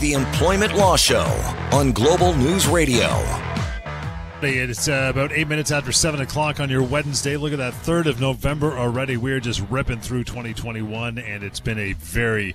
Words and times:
the 0.00 0.12
Employment 0.12 0.76
Law 0.76 0.96
Show 0.96 1.26
on 1.72 1.92
Global 1.92 2.34
News 2.34 2.66
Radio. 2.68 3.08
It's 4.40 4.88
uh, 4.88 5.08
about 5.10 5.32
eight 5.32 5.48
minutes 5.48 5.72
after 5.72 5.90
seven 5.90 6.20
o'clock 6.20 6.60
on 6.60 6.70
your 6.70 6.82
Wednesday. 6.82 7.36
Look 7.36 7.52
at 7.52 7.58
that, 7.58 7.74
third 7.74 8.06
of 8.06 8.20
November 8.20 8.78
already. 8.78 9.16
We're 9.16 9.40
just 9.40 9.60
ripping 9.68 10.00
through 10.00 10.24
2021, 10.24 11.18
and 11.18 11.42
it's 11.42 11.60
been 11.60 11.78
a 11.78 11.94
very 11.94 12.54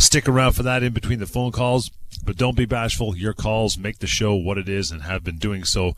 Stick 0.00 0.26
around 0.26 0.52
for 0.54 0.62
that 0.62 0.82
in 0.82 0.94
between 0.94 1.18
the 1.18 1.26
phone 1.26 1.52
calls, 1.52 1.90
but 2.24 2.38
don't 2.38 2.56
be 2.56 2.64
bashful. 2.64 3.14
Your 3.14 3.34
calls 3.34 3.76
make 3.76 3.98
the 3.98 4.06
show 4.06 4.34
what 4.34 4.56
it 4.56 4.66
is 4.66 4.90
and 4.90 5.02
have 5.02 5.22
been 5.22 5.36
doing 5.36 5.62
so 5.62 5.92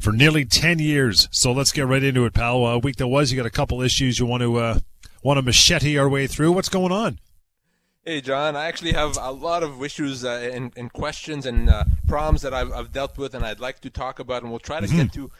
for 0.00 0.12
nearly 0.12 0.44
10 0.44 0.80
years. 0.80 1.28
So 1.30 1.52
let's 1.52 1.70
get 1.70 1.86
right 1.86 2.02
into 2.02 2.24
it, 2.24 2.34
pal. 2.34 2.66
A 2.66 2.74
uh, 2.74 2.78
week 2.78 2.96
that 2.96 3.06
was, 3.06 3.30
you 3.30 3.36
got 3.36 3.46
a 3.46 3.50
couple 3.50 3.80
issues 3.80 4.18
you 4.18 4.26
want 4.26 4.42
to 4.42 4.56
uh, 4.56 4.80
want 5.22 5.38
to 5.38 5.42
machete 5.42 5.96
our 5.96 6.08
way 6.08 6.26
through. 6.26 6.50
What's 6.50 6.68
going 6.68 6.90
on? 6.90 7.20
Hey, 8.04 8.20
John. 8.20 8.56
I 8.56 8.66
actually 8.66 8.92
have 8.92 9.16
a 9.18 9.30
lot 9.30 9.62
of 9.62 9.82
issues 9.82 10.24
uh, 10.24 10.50
and, 10.52 10.72
and, 10.76 10.92
questions 10.92 11.46
and 11.46 11.70
uh, 11.70 11.84
problems 12.08 12.42
that 12.42 12.52
I've, 12.52 12.72
I've, 12.72 12.92
dealt 12.92 13.16
with, 13.16 13.34
and 13.34 13.46
I'd 13.46 13.60
like 13.60 13.80
to 13.80 13.88
talk 13.88 14.18
about, 14.18 14.42
and 14.42 14.50
we'll 14.50 14.58
try 14.58 14.80
to 14.80 14.86
mm-hmm. 14.86 15.04
get 15.04 15.12
to 15.14 15.30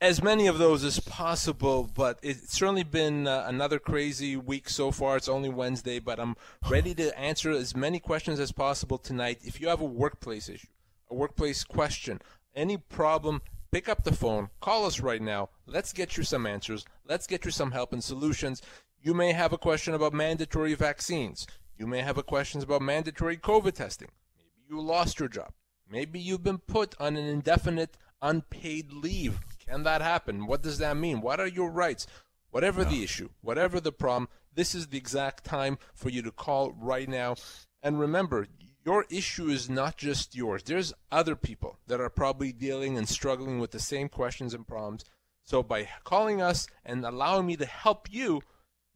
as 0.00 0.22
many 0.22 0.46
of 0.46 0.58
those 0.58 0.84
as 0.84 1.00
possible, 1.00 1.90
but 1.92 2.18
it's 2.22 2.52
certainly 2.52 2.84
been 2.84 3.26
uh, 3.26 3.44
another 3.48 3.78
crazy 3.78 4.36
week 4.36 4.68
so 4.68 4.90
far. 4.90 5.16
It's 5.16 5.28
only 5.28 5.48
Wednesday, 5.48 5.98
but 5.98 6.20
I'm 6.20 6.36
ready 6.68 6.94
to 6.94 7.18
answer 7.18 7.50
as 7.50 7.74
many 7.74 7.98
questions 7.98 8.38
as 8.38 8.52
possible 8.52 8.98
tonight. 8.98 9.40
If 9.42 9.60
you 9.60 9.68
have 9.68 9.80
a 9.80 9.86
workplace 9.86 10.48
issue, 10.48 10.68
a 11.10 11.14
workplace 11.14 11.64
question, 11.64 12.20
any 12.54 12.76
problem, 12.76 13.42
pick 13.72 13.88
up 13.88 14.04
the 14.04 14.14
phone, 14.14 14.50
call 14.60 14.86
us 14.86 15.00
right 15.00 15.22
now. 15.22 15.48
Let's 15.66 15.92
get 15.92 16.16
you 16.16 16.22
some 16.22 16.46
answers. 16.46 16.84
Let's 17.04 17.26
get 17.26 17.44
you 17.44 17.50
some 17.50 17.72
help 17.72 17.92
and 17.92 18.02
solutions. 18.02 18.62
You 19.02 19.14
may 19.14 19.32
have 19.32 19.52
a 19.52 19.58
question 19.58 19.94
about 19.94 20.12
mandatory 20.12 20.74
vaccines. 20.74 21.46
You 21.76 21.86
may 21.86 22.02
have 22.02 22.18
a 22.18 22.22
questions 22.22 22.64
about 22.64 22.82
mandatory 22.82 23.36
COVID 23.36 23.74
testing. 23.74 24.08
Maybe 24.36 24.64
you 24.68 24.80
lost 24.80 25.18
your 25.18 25.28
job. 25.28 25.52
Maybe 25.90 26.20
you've 26.20 26.44
been 26.44 26.58
put 26.58 26.94
on 27.00 27.16
an 27.16 27.26
indefinite 27.26 27.96
unpaid 28.20 28.92
leave 28.92 29.40
can 29.68 29.82
that 29.84 30.00
happen? 30.00 30.46
What 30.46 30.62
does 30.62 30.78
that 30.78 30.96
mean? 30.96 31.20
What 31.20 31.40
are 31.40 31.46
your 31.46 31.70
rights? 31.70 32.06
Whatever 32.50 32.84
the 32.84 33.02
issue, 33.02 33.28
whatever 33.42 33.78
the 33.78 33.92
problem, 33.92 34.28
this 34.54 34.74
is 34.74 34.86
the 34.86 34.96
exact 34.96 35.44
time 35.44 35.78
for 35.94 36.08
you 36.08 36.22
to 36.22 36.30
call 36.30 36.72
right 36.72 37.08
now. 37.08 37.36
And 37.82 38.00
remember, 38.00 38.46
your 38.84 39.04
issue 39.10 39.48
is 39.48 39.68
not 39.68 39.98
just 39.98 40.34
yours. 40.34 40.62
There's 40.62 40.94
other 41.12 41.36
people 41.36 41.78
that 41.86 42.00
are 42.00 42.08
probably 42.08 42.52
dealing 42.52 42.96
and 42.96 43.06
struggling 43.06 43.58
with 43.58 43.72
the 43.72 43.78
same 43.78 44.08
questions 44.08 44.54
and 44.54 44.66
problems. 44.66 45.04
So 45.44 45.62
by 45.62 45.88
calling 46.04 46.40
us 46.40 46.66
and 46.84 47.04
allowing 47.04 47.46
me 47.46 47.56
to 47.56 47.66
help 47.66 48.08
you, 48.10 48.40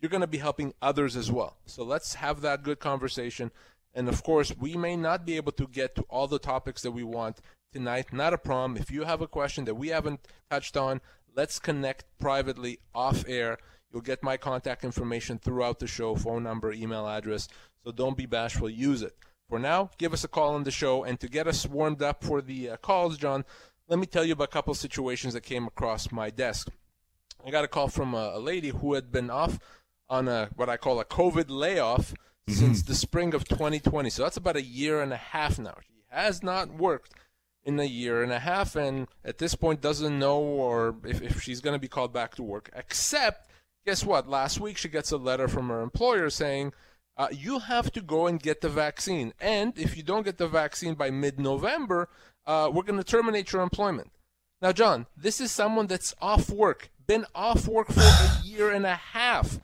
you're 0.01 0.11
going 0.11 0.23
to 0.23 0.27
be 0.27 0.39
helping 0.39 0.75
others 0.81 1.15
as 1.15 1.31
well. 1.31 1.59
So 1.67 1.85
let's 1.85 2.15
have 2.15 2.41
that 2.41 2.63
good 2.63 2.81
conversation. 2.81 3.53
And 3.95 4.09
of 4.09 4.23
course, 4.23 4.55
we 4.57 4.75
may 4.77 4.97
not 4.97 5.27
be 5.27 5.37
able 5.37 5.53
to 5.53 5.67
get 5.67 5.95
to 5.97 6.03
all 6.09 6.27
the 6.27 6.39
topics 6.39 6.83
that 6.83 6.93
we 6.93 7.05
want 7.05 7.41
tonight. 7.73 8.13
Not 8.13 8.33
a 8.33 8.39
problem. 8.39 8.77
If 8.77 8.91
you 8.91 9.05
have 9.05 9.21
a 9.21 9.27
question 9.27 9.65
that 9.67 9.75
we 9.75 9.89
haven't 9.89 10.27
touched 10.51 10.77
on, 10.77 11.01
let's 11.35 11.59
connect 11.59 12.05
privately 12.19 12.79
off 12.95 13.25
air. 13.29 13.59
You'll 13.93 14.03
get 14.03 14.23
my 14.23 14.37
contact 14.37 14.85
information 14.85 15.39
throughout 15.39 15.79
the 15.79 15.87
show 15.87 16.15
phone 16.15 16.43
number, 16.43 16.73
email 16.73 17.07
address. 17.07 17.49
So 17.85 17.93
don't 17.93 18.17
be 18.17 18.27
bashful. 18.27 18.71
Use 18.71 19.03
it. 19.03 19.15
For 19.49 19.59
now, 19.59 19.91
give 19.99 20.15
us 20.15 20.25
a 20.25 20.29
call 20.29 20.55
on 20.55 20.65
the 20.65 20.71
show. 20.71 21.05
And 21.05 21.21
to 21.21 21.29
get 21.29 21.47
us 21.47 21.67
warmed 21.67 22.03
up 22.03 22.25
for 22.25 22.41
the 22.41 22.71
uh, 22.71 22.77
calls, 22.79 23.19
John, 23.19 23.45
let 23.89 23.99
me 23.99 24.07
tell 24.07 24.25
you 24.25 24.33
about 24.33 24.45
a 24.45 24.53
couple 24.53 24.73
situations 24.75 25.35
that 25.35 25.43
came 25.43 25.67
across 25.67 26.11
my 26.11 26.31
desk. 26.31 26.69
I 27.45 27.51
got 27.51 27.65
a 27.65 27.69
call 27.69 27.89
from 27.89 28.15
a, 28.15 28.33
a 28.35 28.39
lady 28.39 28.71
who 28.71 28.95
had 28.95 29.13
been 29.13 29.29
off 29.29 29.59
on 30.09 30.29
a 30.29 30.49
what 30.57 30.69
I 30.69 30.77
call 30.77 31.01
a 31.01 31.05
COVID 31.05 31.47
layoff 31.49 32.15
mm-hmm. 32.49 32.59
since 32.59 32.83
the 32.83 32.95
spring 32.95 33.35
of 33.35 33.47
2020. 33.47 34.11
So 34.11 34.23
that's 34.23 34.37
about 34.37 34.57
a 34.57 34.63
year 34.63 35.01
and 35.03 35.13
a 35.13 35.17
half 35.17 35.59
now. 35.59 35.75
She 35.83 36.03
has 36.11 36.43
not 36.43 36.75
worked 36.75 37.13
in 37.65 37.79
a 37.79 37.85
year 37.85 38.23
and 38.23 38.33
a 38.33 38.41
half, 38.41 38.75
and 38.75 39.07
at 39.25 39.39
this 39.39 39.55
point 39.55 39.81
doesn't 39.81 40.19
know 40.19 40.41
or 40.41 40.97
if, 41.05 41.23
if 41.23 41.41
she's 41.43 41.61
going 41.61 41.75
to 41.75 41.81
be 41.81 41.89
called 41.89 42.13
back 42.13 42.35
to 42.35 42.43
work. 42.43 42.71
Except, 42.75 43.49
guess 43.87 44.05
what? 44.05 44.29
Last 44.29 44.61
week 44.61 44.77
she 44.77 44.89
gets 44.89 45.13
a 45.13 45.17
letter 45.17 45.49
from 45.49 45.69
her 45.69 45.81
employer 45.81 46.29
saying, 46.31 46.73
uh, 47.17 47.29
you 47.31 47.59
have 47.59 47.93
to 47.93 48.01
go 48.01 48.27
and 48.27 48.41
get 48.41 48.61
the 48.63 48.69
vaccine. 48.69 49.33
And 49.41 49.77
if 49.79 49.97
you 49.97 50.03
don't 50.03 50.25
get 50.25 50.39
the 50.39 50.49
vaccine 50.49 50.95
by 50.95 51.11
mid 51.11 51.39
November, 51.39 52.09
uh, 52.47 52.71
we're 52.73 52.83
going 52.83 52.99
to 52.99 53.05
terminate 53.05 53.53
your 53.53 53.63
employment. 53.63 54.11
Now, 54.61 54.73
John, 54.73 55.07
this 55.17 55.41
is 55.41 55.51
someone 55.51 55.87
that's 55.87 56.15
off 56.21 56.49
work, 56.49 56.91
been 57.07 57.27
off 57.35 57.69
work 57.69 57.93
for 57.93 58.01
a 58.01 58.41
year 58.45 58.71
and 58.71 58.87
a 58.87 58.95
half. 58.95 59.59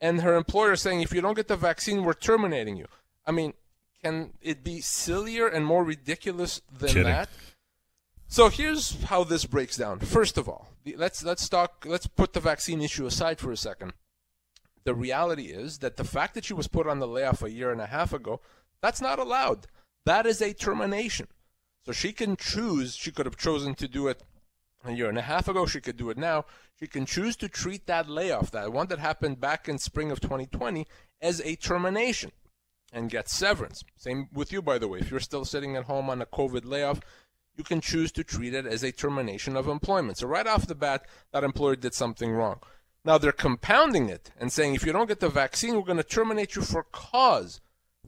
And 0.00 0.22
her 0.22 0.34
employer 0.34 0.76
saying, 0.76 1.02
if 1.02 1.12
you 1.12 1.20
don't 1.20 1.34
get 1.34 1.48
the 1.48 1.56
vaccine, 1.56 2.04
we're 2.04 2.14
terminating 2.14 2.76
you. 2.76 2.86
I 3.26 3.32
mean, 3.32 3.52
can 4.02 4.32
it 4.40 4.64
be 4.64 4.80
sillier 4.80 5.46
and 5.46 5.66
more 5.66 5.84
ridiculous 5.84 6.62
than 6.72 6.88
Kidding. 6.88 7.04
that? 7.04 7.28
So 8.28 8.48
here's 8.48 9.02
how 9.04 9.24
this 9.24 9.44
breaks 9.44 9.76
down. 9.76 9.98
First 9.98 10.38
of 10.38 10.48
all, 10.48 10.68
let's 10.96 11.22
let's 11.24 11.48
talk. 11.48 11.84
Let's 11.86 12.06
put 12.06 12.32
the 12.32 12.40
vaccine 12.40 12.80
issue 12.80 13.04
aside 13.04 13.40
for 13.40 13.50
a 13.50 13.56
second. 13.56 13.92
The 14.84 14.94
reality 14.94 15.46
is 15.46 15.78
that 15.78 15.96
the 15.96 16.04
fact 16.04 16.34
that 16.34 16.44
she 16.44 16.54
was 16.54 16.68
put 16.68 16.86
on 16.86 17.00
the 17.00 17.08
layoff 17.08 17.42
a 17.42 17.50
year 17.50 17.72
and 17.72 17.80
a 17.80 17.86
half 17.86 18.12
ago, 18.12 18.40
that's 18.80 19.00
not 19.00 19.18
allowed. 19.18 19.66
That 20.06 20.26
is 20.26 20.40
a 20.40 20.54
termination. 20.54 21.26
So 21.84 21.92
she 21.92 22.12
can 22.12 22.36
choose. 22.36 22.94
She 22.94 23.10
could 23.10 23.26
have 23.26 23.36
chosen 23.36 23.74
to 23.74 23.88
do 23.88 24.08
it 24.08 24.22
a 24.84 24.92
year 24.92 25.08
and 25.08 25.18
a 25.18 25.22
half 25.22 25.48
ago. 25.48 25.66
She 25.66 25.80
could 25.80 25.96
do 25.96 26.10
it 26.10 26.18
now. 26.18 26.44
She 26.78 26.86
can 26.86 27.06
choose 27.06 27.36
to 27.36 27.48
treat 27.48 27.86
that 27.86 28.08
layoff, 28.08 28.50
that 28.52 28.72
one 28.72 28.88
that 28.88 28.98
happened 28.98 29.40
back 29.40 29.68
in 29.68 29.78
spring 29.78 30.10
of 30.10 30.20
2020, 30.20 30.86
as 31.20 31.40
a 31.40 31.56
termination 31.56 32.32
and 32.92 33.10
get 33.10 33.28
severance. 33.28 33.84
Same 33.96 34.28
with 34.32 34.52
you, 34.52 34.62
by 34.62 34.78
the 34.78 34.88
way. 34.88 35.00
If 35.00 35.10
you're 35.10 35.20
still 35.20 35.44
sitting 35.44 35.76
at 35.76 35.84
home 35.84 36.10
on 36.10 36.22
a 36.22 36.26
COVID 36.26 36.64
layoff, 36.64 37.00
you 37.56 37.64
can 37.64 37.80
choose 37.80 38.10
to 38.12 38.24
treat 38.24 38.54
it 38.54 38.66
as 38.66 38.82
a 38.82 38.92
termination 38.92 39.56
of 39.56 39.68
employment. 39.68 40.18
So, 40.18 40.26
right 40.26 40.46
off 40.46 40.66
the 40.66 40.74
bat, 40.74 41.06
that 41.32 41.44
employer 41.44 41.76
did 41.76 41.94
something 41.94 42.30
wrong. 42.30 42.60
Now, 43.04 43.18
they're 43.18 43.32
compounding 43.32 44.08
it 44.08 44.30
and 44.38 44.52
saying 44.52 44.74
if 44.74 44.84
you 44.84 44.92
don't 44.92 45.08
get 45.08 45.20
the 45.20 45.28
vaccine, 45.28 45.74
we're 45.74 45.82
going 45.82 45.96
to 45.96 46.04
terminate 46.04 46.56
you 46.56 46.62
for 46.62 46.84
cause. 46.84 47.60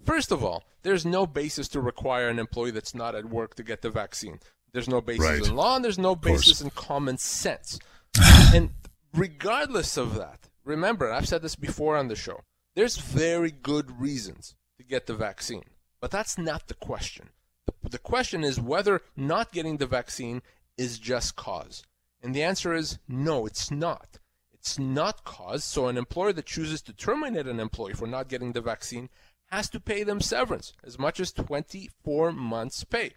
First 0.04 0.32
of 0.32 0.42
all, 0.42 0.64
there's 0.82 1.06
no 1.06 1.26
basis 1.26 1.68
to 1.68 1.80
require 1.80 2.28
an 2.28 2.38
employee 2.38 2.72
that's 2.72 2.94
not 2.94 3.14
at 3.14 3.28
work 3.28 3.54
to 3.54 3.62
get 3.62 3.82
the 3.82 3.90
vaccine. 3.90 4.40
There's 4.72 4.88
no 4.88 5.00
basis 5.00 5.26
right. 5.26 5.46
in 5.46 5.54
law 5.54 5.76
and 5.76 5.84
there's 5.84 5.98
no 5.98 6.16
basis 6.16 6.60
in 6.60 6.70
common 6.70 7.18
sense. 7.18 7.78
and 8.54 8.70
regardless 9.12 9.96
of 9.96 10.14
that, 10.16 10.48
remember, 10.64 11.12
I've 11.12 11.28
said 11.28 11.42
this 11.42 11.56
before 11.56 11.96
on 11.96 12.08
the 12.08 12.16
show, 12.16 12.40
there's 12.74 12.96
very 12.96 13.50
good 13.50 14.00
reasons 14.00 14.54
to 14.78 14.84
get 14.84 15.06
the 15.06 15.14
vaccine. 15.14 15.64
But 16.00 16.10
that's 16.10 16.38
not 16.38 16.68
the 16.68 16.74
question. 16.74 17.28
The, 17.66 17.90
the 17.90 17.98
question 17.98 18.44
is 18.44 18.60
whether 18.60 19.02
not 19.14 19.52
getting 19.52 19.76
the 19.76 19.86
vaccine 19.86 20.42
is 20.78 20.98
just 20.98 21.36
cause. 21.36 21.84
And 22.22 22.34
the 22.34 22.42
answer 22.42 22.72
is 22.72 22.98
no, 23.08 23.46
it's 23.46 23.70
not. 23.70 24.18
It's 24.52 24.78
not 24.78 25.24
cause. 25.24 25.64
So 25.64 25.88
an 25.88 25.98
employer 25.98 26.32
that 26.32 26.46
chooses 26.46 26.80
to 26.82 26.92
terminate 26.92 27.46
an 27.46 27.60
employee 27.60 27.94
for 27.94 28.06
not 28.06 28.28
getting 28.28 28.52
the 28.52 28.60
vaccine 28.60 29.10
has 29.46 29.68
to 29.68 29.80
pay 29.80 30.02
them 30.02 30.20
severance, 30.20 30.72
as 30.82 30.98
much 30.98 31.20
as 31.20 31.30
24 31.30 32.32
months' 32.32 32.84
pay. 32.84 33.12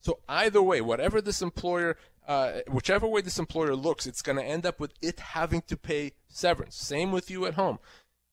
So 0.00 0.20
either 0.28 0.62
way, 0.62 0.80
whatever 0.80 1.20
this 1.20 1.42
employer, 1.42 1.96
uh, 2.26 2.60
whichever 2.68 3.06
way 3.06 3.20
this 3.20 3.38
employer 3.38 3.76
looks, 3.76 4.06
it's 4.06 4.22
going 4.22 4.38
to 4.38 4.44
end 4.44 4.64
up 4.64 4.80
with 4.80 4.92
it 5.02 5.20
having 5.20 5.62
to 5.62 5.76
pay 5.76 6.12
severance. 6.28 6.76
Same 6.76 7.12
with 7.12 7.30
you 7.30 7.46
at 7.46 7.54
home. 7.54 7.78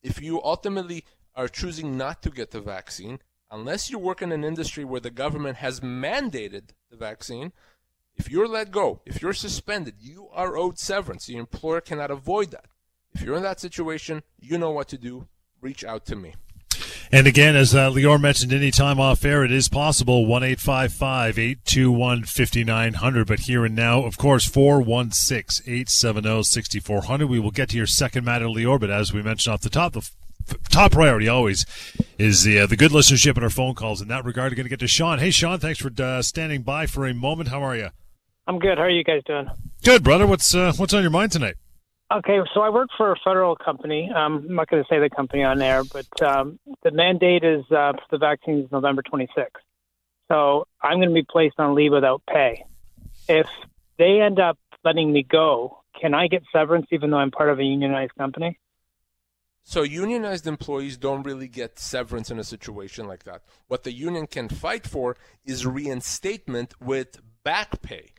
If 0.02 0.22
you 0.22 0.42
ultimately 0.42 1.04
are 1.36 1.48
choosing 1.48 1.98
not 1.98 2.22
to 2.24 2.30
get 2.30 2.52
the 2.52 2.62
vaccine, 2.62 3.20
unless 3.52 3.90
you 3.90 4.00
work 4.00 4.22
in 4.22 4.32
an 4.32 4.44
industry 4.44 4.86
where 4.86 5.02
the 5.02 5.12
government 5.12 5.58
has 5.58 5.82
mandated 5.82 6.70
the 6.90 6.98
vaccine, 6.98 7.52
if 8.16 8.32
you're 8.32 8.48
let 8.48 8.72
go, 8.72 9.02
if 9.06 9.22
you're 9.22 9.34
suspended, 9.34 9.96
you 10.00 10.30
are 10.32 10.58
owed 10.58 10.80
severance. 10.80 11.26
The 11.26 11.38
employer 11.38 11.82
cannot 11.82 12.10
avoid 12.10 12.52
that. 12.52 12.66
If 13.14 13.22
you're 13.22 13.36
in 13.36 13.44
that 13.44 13.60
situation, 13.60 14.24
you 14.40 14.58
know 14.58 14.72
what 14.72 14.88
to 14.90 14.98
do. 14.98 15.28
Reach 15.62 15.84
out 15.84 16.06
to 16.06 16.16
me. 16.16 16.36
And 17.12 17.26
again, 17.26 17.56
as 17.56 17.74
uh, 17.74 17.90
Lior 17.90 18.20
mentioned, 18.20 18.52
anytime 18.52 19.00
off 19.00 19.24
air, 19.24 19.44
it 19.46 19.52
is 19.52 19.70
possible. 19.70 20.26
1 20.26 20.44
821 20.44 22.24
5900. 22.24 23.28
But 23.28 23.40
here 23.42 23.64
and 23.66 23.76
now, 23.76 24.04
of 24.04 24.18
course, 24.18 24.46
416 24.46 25.64
870 25.66 26.44
6400. 26.44 27.28
We 27.28 27.40
will 27.40 27.52
get 27.52 27.70
to 27.70 27.78
your 27.78 27.88
second 27.88 28.26
matter, 28.26 28.46
Lior. 28.46 28.80
But 28.80 28.90
as 28.90 29.14
we 29.14 29.22
mentioned 29.22 29.54
off 29.54 29.62
the 29.62 29.70
top, 29.70 29.94
the 29.94 30.00
f- 30.00 30.12
top 30.70 30.92
priority 30.92 31.30
always 31.30 31.66
is 32.18 32.44
the 32.44 32.60
uh, 32.60 32.66
the 32.68 32.76
good 32.76 32.92
listenership 32.92 33.36
and 33.36 33.44
our 33.44 33.50
phone 33.50 33.74
calls. 33.74 34.02
In 34.02 34.10
that 34.10 34.26
regard, 34.26 34.52
we're 34.52 34.58
going 34.58 34.66
to 34.66 34.70
get 34.70 34.80
to 34.80 34.88
Sean. 34.88 35.20
Hey, 35.20 35.32
Sean, 35.32 35.60
thanks 35.60 35.80
for 35.80 35.92
uh, 36.02 36.22
standing 36.22 36.62
by 36.62 36.88
for 36.88 37.06
a 37.06 37.14
moment. 37.14 37.50
How 37.50 37.62
are 37.64 37.76
you? 37.76 37.90
I'm 38.48 38.60
good. 38.60 38.78
How 38.78 38.86
are 38.86 38.90
you 38.90 39.04
guys 39.06 39.22
doing? 39.26 39.50
Good, 39.84 40.04
brother. 40.04 40.28
What's 40.28 40.54
uh, 40.54 40.74
what's 40.76 40.94
on 40.94 41.02
your 41.02 41.12
mind 41.12 41.32
tonight? 41.32 41.56
Okay, 42.10 42.40
so 42.54 42.62
I 42.62 42.70
work 42.70 42.90
for 42.96 43.12
a 43.12 43.16
federal 43.22 43.58
company. 43.58 44.10
Um, 44.16 44.46
I'm 44.48 44.56
not 44.56 44.70
going 44.70 44.82
to 44.82 44.88
say 44.90 44.98
the 45.00 45.10
company 45.10 45.44
on 45.44 45.62
air, 45.62 45.84
but 45.84 46.22
um, 46.22 46.58
the 46.84 46.92
mandate 46.92 47.44
is 47.44 47.70
uh, 47.70 47.94
the 48.10 48.18
vaccine 48.18 48.60
is 48.60 48.72
November 48.72 49.02
26th. 49.02 49.48
So 50.30 50.68
I'm 50.82 51.00
going 51.00 51.10
to 51.10 51.14
be 51.14 51.26
placed 51.30 51.60
on 51.60 51.76
leave 51.76 51.92
without 51.92 52.22
pay. 52.26 52.64
If 53.28 53.48
they 53.98 54.22
end 54.22 54.40
up 54.40 54.58
letting 54.86 55.12
me 55.12 55.24
go, 55.24 55.84
can 56.00 56.14
I 56.14 56.28
get 56.28 56.44
severance 56.54 56.88
even 56.92 57.10
though 57.10 57.18
I'm 57.18 57.32
part 57.32 57.50
of 57.50 57.60
a 57.60 57.64
unionized 57.64 58.16
company? 58.16 58.58
So 59.64 59.84
unionized 59.84 60.48
employees 60.48 60.96
don't 60.96 61.24
really 61.24 61.50
get 61.50 61.78
severance 61.78 62.32
in 62.32 62.40
a 62.40 62.44
situation 62.46 63.06
like 63.06 63.26
that. 63.26 63.42
What 63.68 63.84
the 63.84 63.92
union 63.92 64.28
can 64.28 64.48
fight 64.48 64.88
for 64.88 65.18
is 65.44 65.66
reinstatement 65.66 66.74
with 66.82 67.20
back 67.44 67.82
pay. 67.82 68.12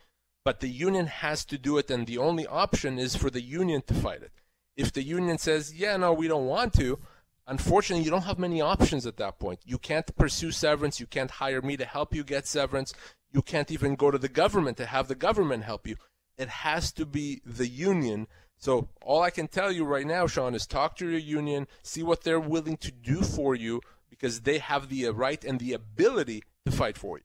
But 0.45 0.61
the 0.61 0.69
union 0.69 1.07
has 1.07 1.45
to 1.45 1.57
do 1.57 1.77
it, 1.77 1.91
and 1.91 2.07
the 2.07 2.17
only 2.17 2.47
option 2.47 2.97
is 2.97 3.15
for 3.15 3.29
the 3.29 3.41
union 3.41 3.81
to 3.87 3.93
fight 3.93 4.21
it. 4.21 4.31
If 4.75 4.93
the 4.93 5.03
union 5.03 5.37
says, 5.37 5.73
yeah, 5.75 5.97
no, 5.97 6.13
we 6.13 6.27
don't 6.27 6.45
want 6.45 6.73
to, 6.75 6.99
unfortunately, 7.45 8.05
you 8.05 8.11
don't 8.11 8.23
have 8.23 8.39
many 8.39 8.61
options 8.61 9.05
at 9.05 9.17
that 9.17 9.37
point. 9.39 9.59
You 9.65 9.77
can't 9.77 10.15
pursue 10.15 10.51
severance. 10.51 10.99
You 10.99 11.07
can't 11.07 11.31
hire 11.31 11.61
me 11.61 11.75
to 11.77 11.85
help 11.85 12.15
you 12.15 12.23
get 12.23 12.47
severance. 12.47 12.93
You 13.31 13.41
can't 13.41 13.71
even 13.71 13.95
go 13.95 14.09
to 14.09 14.17
the 14.17 14.29
government 14.29 14.77
to 14.77 14.85
have 14.85 15.07
the 15.07 15.15
government 15.15 15.63
help 15.63 15.85
you. 15.85 15.97
It 16.37 16.49
has 16.49 16.91
to 16.93 17.05
be 17.05 17.41
the 17.45 17.67
union. 17.67 18.27
So 18.57 18.87
all 19.01 19.21
I 19.21 19.29
can 19.29 19.49
tell 19.49 19.71
you 19.71 19.83
right 19.83 20.07
now, 20.07 20.27
Sean, 20.27 20.55
is 20.55 20.65
talk 20.65 20.95
to 20.97 21.09
your 21.09 21.19
union, 21.19 21.67
see 21.83 22.01
what 22.01 22.23
they're 22.23 22.39
willing 22.39 22.77
to 22.77 22.91
do 22.91 23.21
for 23.21 23.55
you, 23.55 23.81
because 24.09 24.41
they 24.41 24.59
have 24.59 24.89
the 24.89 25.07
right 25.09 25.43
and 25.43 25.59
the 25.59 25.73
ability 25.73 26.43
to 26.65 26.71
fight 26.71 26.97
for 26.97 27.17
you. 27.17 27.23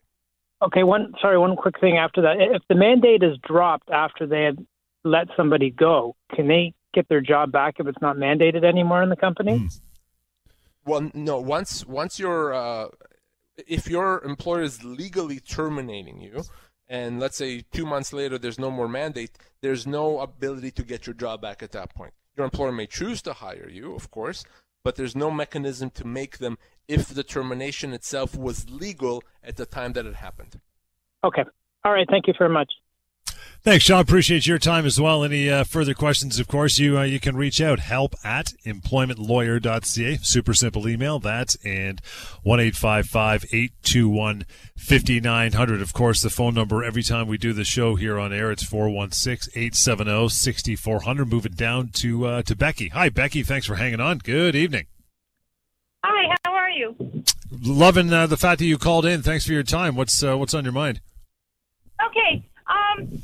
Okay, 0.65 0.83
one 0.83 1.13
sorry, 1.21 1.39
one 1.39 1.57
quick 1.57 1.79
thing 1.79 1.99
after 1.99 2.23
that. 2.23 2.37
If 2.39 2.63
the 2.69 2.75
mandate 2.75 3.23
is 3.23 3.37
dropped 3.47 3.91
after 3.91 4.27
they 4.27 4.45
had 4.45 4.67
let 5.05 5.29
somebody 5.37 5.71
go, 5.71 6.17
can 6.35 6.49
they 6.49 6.73
get 6.95 7.09
their 7.09 7.21
job 7.21 7.53
back 7.53 7.75
if 7.79 7.87
it's 7.87 8.01
not 8.01 8.17
mandated 8.17 8.65
anymore 8.65 9.03
in 9.03 9.11
the 9.11 9.17
company? 9.17 9.59
Mm. 9.59 9.81
Well, 10.87 11.11
no. 11.13 11.39
Once 11.39 11.85
once 11.87 12.19
you're 12.19 12.55
uh, 12.55 12.89
if 13.67 13.89
your 13.89 14.23
employer 14.25 14.63
is 14.63 14.83
legally 14.85 15.39
terminating 15.41 16.21
you, 16.21 16.43
and 16.89 17.21
let's 17.21 17.37
say 17.37 17.63
two 17.73 17.85
months 17.85 18.13
later 18.13 18.39
there's 18.39 18.59
no 18.59 18.71
more 18.71 18.89
mandate, 18.89 19.33
there's 19.61 19.87
no 19.87 20.21
ability 20.21 20.71
to 20.73 20.83
get 20.83 21.07
your 21.07 21.15
job 21.15 21.43
back 21.43 21.63
at 21.63 21.73
that 21.73 21.95
point. 21.95 22.15
Your 22.37 22.45
employer 22.45 22.73
may 22.73 22.87
choose 22.87 23.23
to 23.23 23.33
hire 23.33 23.69
you, 23.69 23.95
of 23.95 24.11
course, 24.11 24.45
but 24.85 24.97
there's 24.97 25.17
no 25.17 25.31
mechanism 25.31 25.91
to 25.91 26.07
make 26.07 26.39
them 26.39 26.59
if 26.87 27.09
the 27.09 27.25
termination 27.25 27.93
itself 27.93 28.37
was 28.37 28.71
legal 28.71 29.25
at 29.43 29.57
the 29.57 29.67
time 29.67 29.95
that 29.95 30.07
it 30.07 30.17
happened. 30.17 30.61
Okay. 31.25 31.43
All 31.85 31.93
right. 31.93 32.07
Thank 32.09 32.29
you 32.29 32.35
very 32.39 32.51
much. 32.53 32.71
Thanks, 33.65 33.87
Sean. 33.87 34.01
Appreciate 34.01 34.47
your 34.47 34.59
time 34.59 34.85
as 34.85 35.01
well. 35.01 35.25
Any 35.25 35.49
uh, 35.49 35.65
further 35.65 35.95
questions, 35.95 36.39
of 36.39 36.47
course, 36.47 36.79
you 36.79 36.99
uh, 36.99 37.03
you 37.05 37.19
can 37.19 37.35
reach 37.35 37.63
out. 37.63 37.79
Help 37.79 38.15
at 38.23 38.53
employmentlawyer.ca. 38.67 40.19
Super 40.19 40.53
simple 40.53 40.87
email 40.87 41.19
that 41.21 41.57
and 41.65 42.03
1 42.43 42.61
821 42.61 44.45
5900. 44.77 45.81
Of 45.81 45.93
course, 45.95 46.21
the 46.21 46.29
phone 46.29 46.53
number 46.53 46.85
every 46.85 47.03
time 47.03 47.27
we 47.27 47.39
do 47.39 47.55
the 47.55 47.65
show 47.65 47.95
here 47.95 48.19
on 48.19 48.35
air, 48.35 48.53
it's 48.53 48.65
416 48.65 49.51
870 49.55 50.29
6400. 50.29 51.27
Moving 51.27 51.53
down 51.53 51.89
to, 51.95 52.27
uh, 52.27 52.43
to 52.43 52.55
Becky. 52.55 52.89
Hi, 52.89 53.09
Becky. 53.09 53.43
Thanks 53.43 53.67
for 53.67 53.77
hanging 53.77 54.01
on. 54.01 54.19
Good 54.19 54.55
evening. 54.55 54.89
Hi, 56.05 56.37
how 56.45 56.53
are 56.53 56.69
you? 56.69 56.95
Loving 57.63 58.13
uh, 58.13 58.27
the 58.27 58.37
fact 58.37 58.59
that 58.59 58.67
you 58.67 58.77
called 58.77 59.07
in. 59.07 59.23
Thanks 59.23 59.47
for 59.47 59.55
your 59.55 59.63
time. 59.63 59.97
What's 59.97 60.23
uh, 60.23 60.37
what's 60.37 60.53
on 60.53 60.65
your 60.65 60.75
mind? 60.75 61.01
Okay. 62.07 62.45
Um, 62.67 63.23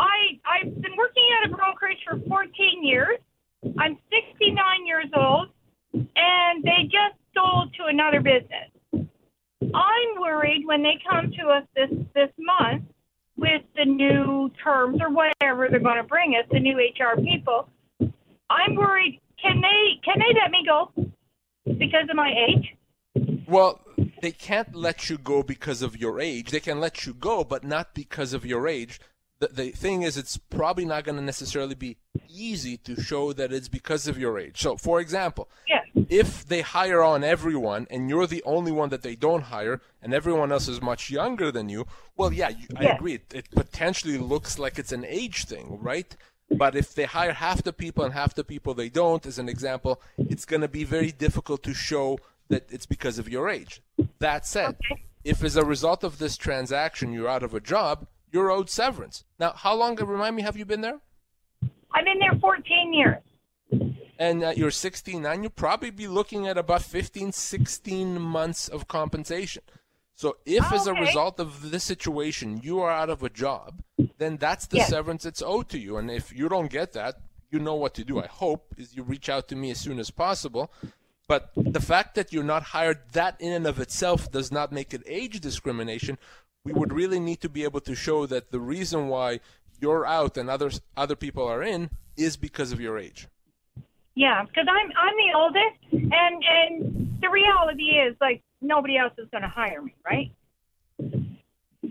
I 0.00 0.40
I've 0.44 0.82
been 0.82 0.96
working 0.96 1.28
at 1.38 1.50
a 1.50 1.54
brokerage 1.54 1.98
for 2.08 2.18
14 2.28 2.84
years. 2.84 3.18
I'm 3.78 3.98
69 4.08 4.86
years 4.86 5.06
old, 5.14 5.48
and 5.92 6.64
they 6.64 6.84
just 6.84 7.16
sold 7.36 7.74
to 7.74 7.84
another 7.86 8.20
business. 8.20 9.08
I'm 9.74 10.20
worried 10.20 10.62
when 10.66 10.82
they 10.82 10.98
come 11.08 11.30
to 11.38 11.48
us 11.48 11.64
this 11.76 11.90
this 12.14 12.30
month 12.38 12.84
with 13.36 13.62
the 13.76 13.84
new 13.84 14.50
terms 14.62 15.00
or 15.00 15.10
whatever 15.10 15.68
they're 15.68 15.80
going 15.80 15.96
to 15.96 16.02
bring 16.02 16.34
us, 16.34 16.46
the 16.50 16.60
new 16.60 16.76
HR 16.76 17.20
people. 17.20 17.68
I'm 18.50 18.74
worried. 18.74 19.20
Can 19.42 19.60
they 19.60 20.00
can 20.04 20.18
they 20.18 20.38
let 20.40 20.50
me 20.50 20.64
go 20.66 20.92
because 21.78 22.08
of 22.08 22.16
my 22.16 22.32
age? 22.48 22.76
Well, 23.46 23.80
they 24.20 24.32
can't 24.32 24.74
let 24.74 25.08
you 25.10 25.18
go 25.18 25.42
because 25.42 25.82
of 25.82 25.96
your 25.96 26.20
age. 26.20 26.50
They 26.50 26.60
can 26.60 26.78
let 26.78 27.06
you 27.06 27.14
go, 27.14 27.42
but 27.42 27.64
not 27.64 27.94
because 27.94 28.32
of 28.32 28.44
your 28.44 28.68
age. 28.68 29.00
The, 29.40 29.48
the 29.48 29.70
thing 29.70 30.02
is, 30.02 30.16
it's 30.18 30.36
probably 30.36 30.84
not 30.84 31.04
going 31.04 31.16
to 31.16 31.24
necessarily 31.24 31.74
be 31.74 31.96
easy 32.28 32.76
to 32.78 33.00
show 33.00 33.32
that 33.32 33.52
it's 33.52 33.68
because 33.68 34.06
of 34.06 34.18
your 34.18 34.38
age. 34.38 34.60
So, 34.60 34.76
for 34.76 35.00
example, 35.00 35.48
Yeah. 35.66 35.80
if 36.10 36.46
they 36.46 36.60
hire 36.60 37.02
on 37.02 37.24
everyone 37.24 37.86
and 37.90 38.10
you're 38.10 38.26
the 38.26 38.42
only 38.44 38.70
one 38.70 38.90
that 38.90 39.02
they 39.02 39.14
don't 39.16 39.44
hire 39.44 39.80
and 40.02 40.12
everyone 40.12 40.52
else 40.52 40.68
is 40.68 40.82
much 40.82 41.08
younger 41.10 41.50
than 41.50 41.70
you, 41.70 41.86
well, 42.16 42.32
yeah, 42.32 42.50
you, 42.50 42.66
I 42.76 42.84
agree. 42.84 43.14
It, 43.14 43.32
it 43.34 43.50
potentially 43.50 44.18
looks 44.18 44.58
like 44.58 44.78
it's 44.78 44.92
an 44.92 45.06
age 45.06 45.46
thing, 45.46 45.78
right? 45.80 46.14
But 46.50 46.76
if 46.76 46.94
they 46.94 47.04
hire 47.04 47.32
half 47.32 47.62
the 47.62 47.72
people 47.72 48.04
and 48.04 48.12
half 48.12 48.34
the 48.34 48.44
people 48.44 48.74
they 48.74 48.90
don't, 48.90 49.24
as 49.24 49.38
an 49.38 49.48
example, 49.48 50.02
it's 50.18 50.44
going 50.44 50.62
to 50.62 50.68
be 50.68 50.84
very 50.84 51.12
difficult 51.12 51.62
to 51.62 51.72
show 51.72 52.18
that 52.48 52.66
it's 52.70 52.86
because 52.86 53.18
of 53.18 53.28
your 53.28 53.48
age. 53.48 53.80
That 54.18 54.44
said, 54.46 54.76
if 55.24 55.42
as 55.42 55.56
a 55.56 55.64
result 55.64 56.04
of 56.04 56.18
this 56.18 56.36
transaction 56.36 57.12
you're 57.12 57.28
out 57.28 57.42
of 57.44 57.54
a 57.54 57.60
job, 57.60 58.06
you're 58.32 58.50
owed 58.50 58.70
severance. 58.70 59.24
Now, 59.38 59.52
how 59.56 59.74
long, 59.74 59.96
remind 59.96 60.36
me, 60.36 60.42
have 60.42 60.56
you 60.56 60.64
been 60.64 60.80
there? 60.80 61.00
I've 61.92 62.04
been 62.04 62.18
there 62.18 62.38
14 62.40 62.94
years. 62.94 63.16
and 64.18 64.44
uh, 64.44 64.52
you're 64.56 64.70
69, 64.70 65.42
you'll 65.42 65.50
probably 65.50 65.90
be 65.90 66.06
looking 66.06 66.46
at 66.46 66.58
about 66.58 66.82
15, 66.82 67.32
16 67.32 68.20
months 68.20 68.68
of 68.68 68.86
compensation. 68.88 69.62
So 70.14 70.36
if 70.44 70.70
as 70.70 70.86
a 70.86 70.92
result 70.92 71.40
of 71.40 71.70
this 71.70 71.82
situation 71.84 72.60
you 72.62 72.80
are 72.80 72.90
out 72.90 73.08
of 73.08 73.22
a 73.22 73.30
job, 73.30 73.82
then 74.18 74.36
that's 74.36 74.66
the 74.66 74.76
Yes. 74.76 74.90
severance 74.90 75.22
that's 75.22 75.40
owed 75.40 75.70
to 75.70 75.78
you. 75.78 75.96
And 75.96 76.10
if 76.10 76.30
you 76.36 76.46
don't 76.48 76.70
get 76.70 76.92
that, 76.92 77.14
you 77.50 77.58
know 77.58 77.74
what 77.74 77.94
to 77.94 78.04
do. 78.04 78.20
I 78.20 78.26
hope 78.26 78.74
is 78.76 78.94
you 78.94 79.02
reach 79.02 79.30
out 79.30 79.48
to 79.48 79.56
me 79.56 79.70
as 79.70 79.80
soon 79.80 79.98
as 79.98 80.10
possible. 80.10 80.70
But 81.26 81.50
the 81.56 81.80
fact 81.80 82.16
that 82.16 82.32
you're 82.34 82.44
not 82.44 82.64
hired, 82.64 82.98
that 83.12 83.40
in 83.40 83.52
and 83.52 83.66
of 83.66 83.80
itself 83.80 84.30
does 84.30 84.52
not 84.52 84.72
make 84.72 84.92
it 84.92 85.02
age 85.06 85.40
discrimination. 85.40 86.18
We 86.64 86.72
would 86.72 86.92
really 86.92 87.20
need 87.20 87.40
to 87.40 87.48
be 87.48 87.64
able 87.64 87.80
to 87.80 87.94
show 87.94 88.26
that 88.26 88.50
the 88.50 88.60
reason 88.60 89.08
why 89.08 89.40
you're 89.80 90.04
out 90.06 90.36
and 90.36 90.50
others 90.50 90.80
other 90.96 91.16
people 91.16 91.46
are 91.46 91.62
in 91.62 91.90
is 92.16 92.36
because 92.36 92.70
of 92.70 92.80
your 92.80 92.98
age. 92.98 93.28
Yeah, 94.14 94.44
because 94.44 94.66
I'm 94.68 94.90
I'm 94.96 95.14
the 95.16 95.32
oldest, 95.34 96.12
and 96.12 96.44
and 96.44 97.18
the 97.22 97.30
reality 97.30 97.84
is 98.06 98.14
like 98.20 98.42
nobody 98.60 98.98
else 98.98 99.14
is 99.16 99.28
going 99.30 99.42
to 99.42 99.48
hire 99.48 99.80
me, 99.80 99.94
right? 100.04 100.30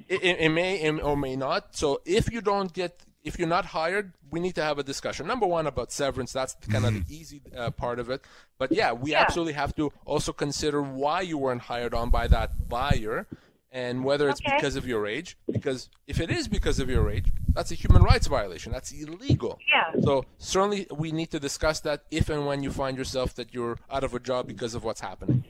It, 0.08 0.24
it, 0.24 0.40
it 0.40 0.50
may 0.50 0.80
it 0.82 1.02
or 1.02 1.18
may 1.18 1.36
not. 1.36 1.76
So 1.76 2.02
if 2.06 2.32
you 2.32 2.42
don't 2.42 2.72
get, 2.72 3.04
if 3.24 3.40
you're 3.40 3.48
not 3.48 3.66
hired, 3.66 4.14
we 4.30 4.40
need 4.40 4.54
to 4.56 4.62
have 4.64 4.78
a 4.78 4.84
discussion. 4.84 5.26
Number 5.26 5.48
one 5.48 5.66
about 5.66 5.92
severance. 5.92 6.32
That's 6.32 6.56
kind 6.70 6.86
of 6.86 6.94
the 7.08 7.16
easy 7.16 7.42
uh, 7.58 7.72
part 7.72 7.98
of 7.98 8.12
it. 8.12 8.22
But 8.60 8.72
yeah, 8.72 8.92
we 8.92 9.12
Yeah. 9.12 9.22
absolutely 9.22 9.54
have 9.54 9.76
to 9.78 9.92
also 10.06 10.32
consider 10.32 10.80
why 10.84 11.22
you 11.22 11.40
weren't 11.40 11.64
hired 11.64 11.96
on 11.96 12.12
by 12.12 12.28
that 12.28 12.70
buyer, 12.70 13.26
and 13.72 14.04
whether 14.04 14.30
it's 14.30 14.42
Okay. 14.42 14.56
because 14.56 14.76
of 14.76 14.88
your 14.88 15.06
age. 15.06 15.38
Because 15.52 15.90
if 16.08 16.20
it 16.20 16.30
is 16.32 16.48
because 16.48 16.80
of 16.80 16.90
your 16.90 17.10
age, 17.10 17.28
that's 17.54 17.72
a 17.72 17.76
human 17.76 18.02
rights 18.04 18.28
violation. 18.28 18.72
That's 18.72 18.92
illegal. 18.92 19.60
Yeah. 19.70 20.02
So 20.02 20.26
certainly 20.38 20.88
we 20.92 21.12
need 21.12 21.32
to 21.32 21.40
discuss 21.40 21.80
that 21.82 22.04
if 22.12 22.30
and 22.30 22.46
when 22.46 22.64
you 22.64 22.72
find 22.72 22.98
yourself 22.98 23.36
that 23.36 23.54
you're 23.54 23.78
out 23.92 24.04
of 24.04 24.14
a 24.14 24.20
job 24.20 24.48
because 24.48 24.74
of 24.76 24.84
what's 24.84 25.02
happening. 25.02 25.44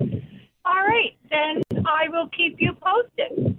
All 0.00 0.86
right, 0.86 1.12
then 1.30 1.62
I 1.86 2.08
will 2.08 2.28
keep 2.28 2.56
you 2.60 2.72
posted. 2.74 3.51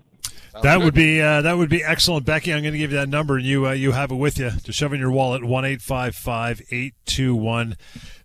That 0.62 0.82
would 0.82 0.94
be 0.94 1.20
uh, 1.20 1.42
that 1.42 1.58
would 1.58 1.70
be 1.70 1.84
excellent, 1.84 2.26
Becky. 2.26 2.54
I'm 2.54 2.62
going 2.62 2.74
to 2.74 2.78
give 2.78 2.92
you 2.92 2.98
that 2.98 3.10
number, 3.10 3.38
and 3.38 3.46
you 3.46 3.68
uh, 3.68 3.72
you 3.72 3.92
have 3.92 4.12
it 4.12 4.16
with 4.16 4.38
you 4.38 4.52
to 4.52 4.72
shove 4.72 4.94
in 4.94 5.00
your 5.00 5.12
wallet 5.12 5.44
one 5.44 5.66
eight 5.66 5.82
five 5.82 6.16
five 6.16 6.62
eight 6.70 6.94
two 7.06 7.34
one 7.34 7.76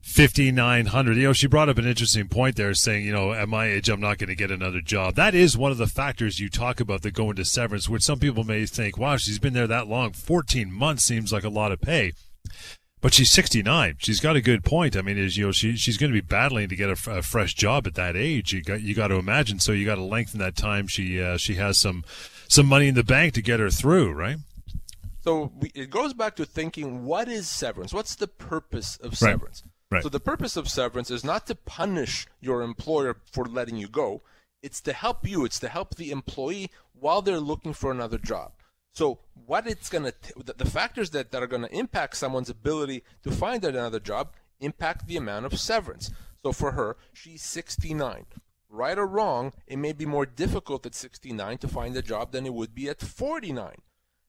fifty 0.03 0.53
nine 0.53 0.87
hundred. 0.87 1.17
You 1.17 1.25
know, 1.25 1.33
she 1.33 1.47
brought 1.47 1.69
up 1.71 1.79
an 1.79 1.87
interesting 1.87 2.29
point 2.29 2.57
there, 2.57 2.75
saying, 2.75 3.07
you 3.07 3.13
know, 3.13 3.33
at 3.33 3.49
my 3.49 3.67
age, 3.67 3.89
I'm 3.89 4.01
not 4.01 4.19
going 4.19 4.29
to 4.29 4.37
get 4.37 4.51
another 4.51 4.81
job. 4.81 5.15
That 5.15 5.35
is 5.35 5.57
one 5.57 5.73
of 5.73 5.79
the 5.79 5.87
factors 5.87 6.39
you 6.39 6.51
talk 6.51 6.81
about 6.81 7.03
that 7.03 7.13
go 7.13 7.31
into 7.31 7.45
severance, 7.45 7.89
which 7.89 8.03
some 8.03 8.19
people 8.19 8.45
may 8.45 8.67
think, 8.67 8.99
wow, 8.99 9.17
she's 9.17 9.39
been 9.39 9.55
there 9.55 9.67
that 9.67 9.89
long. 9.89 10.13
Fourteen 10.13 10.71
months 10.73 11.05
seems 11.05 11.33
like 11.33 11.45
a 11.45 11.49
lot 11.49 11.73
of 11.73 11.81
pay. 11.81 12.13
But 13.01 13.15
she's 13.15 13.31
69. 13.31 13.97
She's 13.99 14.19
got 14.19 14.35
a 14.35 14.41
good 14.41 14.65
point. 14.65 14.97
I 14.97 15.03
mean, 15.03 15.19
is 15.19 15.37
you 15.37 15.47
know 15.47 15.53
she 15.53 15.77
she's 15.77 15.97
going 15.97 16.13
to 16.13 16.21
be 16.21 16.27
battling 16.27 16.69
to 16.69 16.77
get 16.77 16.89
a, 16.89 17.19
a, 17.19 17.23
fresh 17.23 17.55
job 17.55 17.87
at 17.87 17.95
that 17.95 18.17
age. 18.17 18.53
You 18.53 18.63
got 18.63 18.83
you 18.83 18.95
got 18.95 19.09
to 19.09 19.17
imagine. 19.17 19.61
So 19.61 19.73
you 19.73 19.85
got 19.87 19.97
to 19.97 20.03
lengthen 20.03 20.41
that 20.41 20.57
time. 20.57 20.89
She 20.89 21.23
uh, 21.23 21.37
she 21.37 21.55
has 21.55 21.79
some 21.79 22.05
some 22.49 22.67
money 22.67 22.89
in 22.89 22.95
the 22.95 23.05
bank 23.05 23.35
to 23.35 23.43
get 23.43 23.61
her 23.61 23.71
through, 23.71 24.13
right? 24.13 24.39
So 25.21 25.53
we, 25.55 25.71
it 25.75 25.91
goes 25.91 26.13
back 26.13 26.35
to 26.37 26.45
thinking: 26.45 27.05
what 27.05 27.29
is 27.29 27.49
severance? 27.49 27.93
What's 27.93 28.17
the 28.17 28.29
purpose 28.29 28.97
of 28.97 29.17
severance? 29.17 29.63
Right. 29.91 30.03
So 30.03 30.09
the 30.09 30.21
purpose 30.21 30.57
of 30.57 30.69
severance 30.69 31.11
is 31.11 31.25
not 31.25 31.47
to 31.47 31.55
punish 31.55 32.27
your 32.41 32.63
employer 32.63 33.17
for 33.31 33.45
letting 33.45 33.77
you 33.77 33.89
go. 33.89 34.23
It's 34.63 34.81
to 34.83 34.93
help 34.93 35.27
you. 35.27 35.45
It's 35.45 35.61
to 35.61 35.69
help 35.69 35.95
the 35.95 36.11
employee 36.11 36.71
while 36.93 37.23
they're 37.23 37.41
looking 37.41 37.73
for 37.73 37.91
another 37.93 38.19
job. 38.19 38.53
So 38.99 39.21
what 39.47 39.69
it's 39.69 39.89
going 39.89 40.11
to 40.11 40.55
the 40.57 40.65
factors 40.65 41.11
that, 41.11 41.31
that 41.31 41.41
are 41.41 41.47
to 41.47 41.73
impact 41.73 42.17
someone's 42.17 42.51
ability 42.51 43.05
to 43.23 43.31
find 43.31 43.65
another 43.65 44.01
job 44.01 44.33
impact 44.59 45.07
the 45.07 45.17
amount 45.17 45.47
of 45.47 45.57
severance. 45.57 46.11
So 46.43 46.51
for 46.51 46.73
her, 46.73 46.97
she's 47.13 47.43
69. 47.43 48.27
Right 48.69 48.99
or 48.99 49.07
wrong, 49.07 49.53
it 49.69 49.77
may 49.77 49.93
be 49.93 50.05
more 50.05 50.27
difficult 50.27 50.85
at 50.85 50.97
69 50.97 51.59
to 51.59 51.69
find 51.69 51.97
a 51.97 52.03
job 52.03 52.33
than 52.33 52.45
it 52.45 52.53
would 52.53 52.75
be 52.75 52.89
at 52.89 53.01
49. 53.01 53.77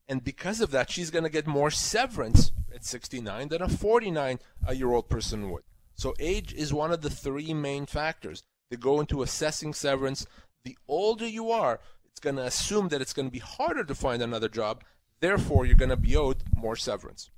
And 0.08 0.24
because 0.24 0.62
of 0.62 0.70
that, 0.70 0.92
she's 0.92 1.10
going 1.10 1.24
to 1.24 1.32
get 1.32 1.48
more 1.48 1.72
severance 1.72 2.52
at 2.72 2.86
69 2.86 3.48
than 3.48 3.64
a 3.64 3.70
49 3.70 4.38
year 4.72 4.92
old 4.92 5.10
person 5.10 5.50
would. 5.50 5.64
So 5.96 6.14
age 6.20 6.54
is 6.54 6.72
one 6.72 6.92
of 6.92 7.02
the 7.02 7.10
three 7.10 7.56
main 7.56 7.88
factors 7.88 8.44
that 8.70 8.80
go 8.80 9.00
into 9.00 9.24
assessing 9.24 9.74
severance. 9.74 10.28
The 10.64 10.78
older 10.88 11.28
you 11.28 11.50
are, 11.50 11.80
it's 12.12 12.20
going 12.20 12.36
to 12.36 12.44
assume 12.44 12.90
that 12.90 13.02
it's 13.02 13.14
going 13.14 13.28
to 13.28 13.32
be 13.32 13.40
harder 13.40 13.84
to 13.84 13.96
find 13.96 14.22
another 14.22 14.50
job. 14.50 14.84
Therefore, 15.20 15.66
you're 15.66 15.76
going 15.76 15.90
to 15.90 15.98
be 15.98 16.16
owed 16.16 16.44
more 16.56 16.76
severance. 16.76 17.30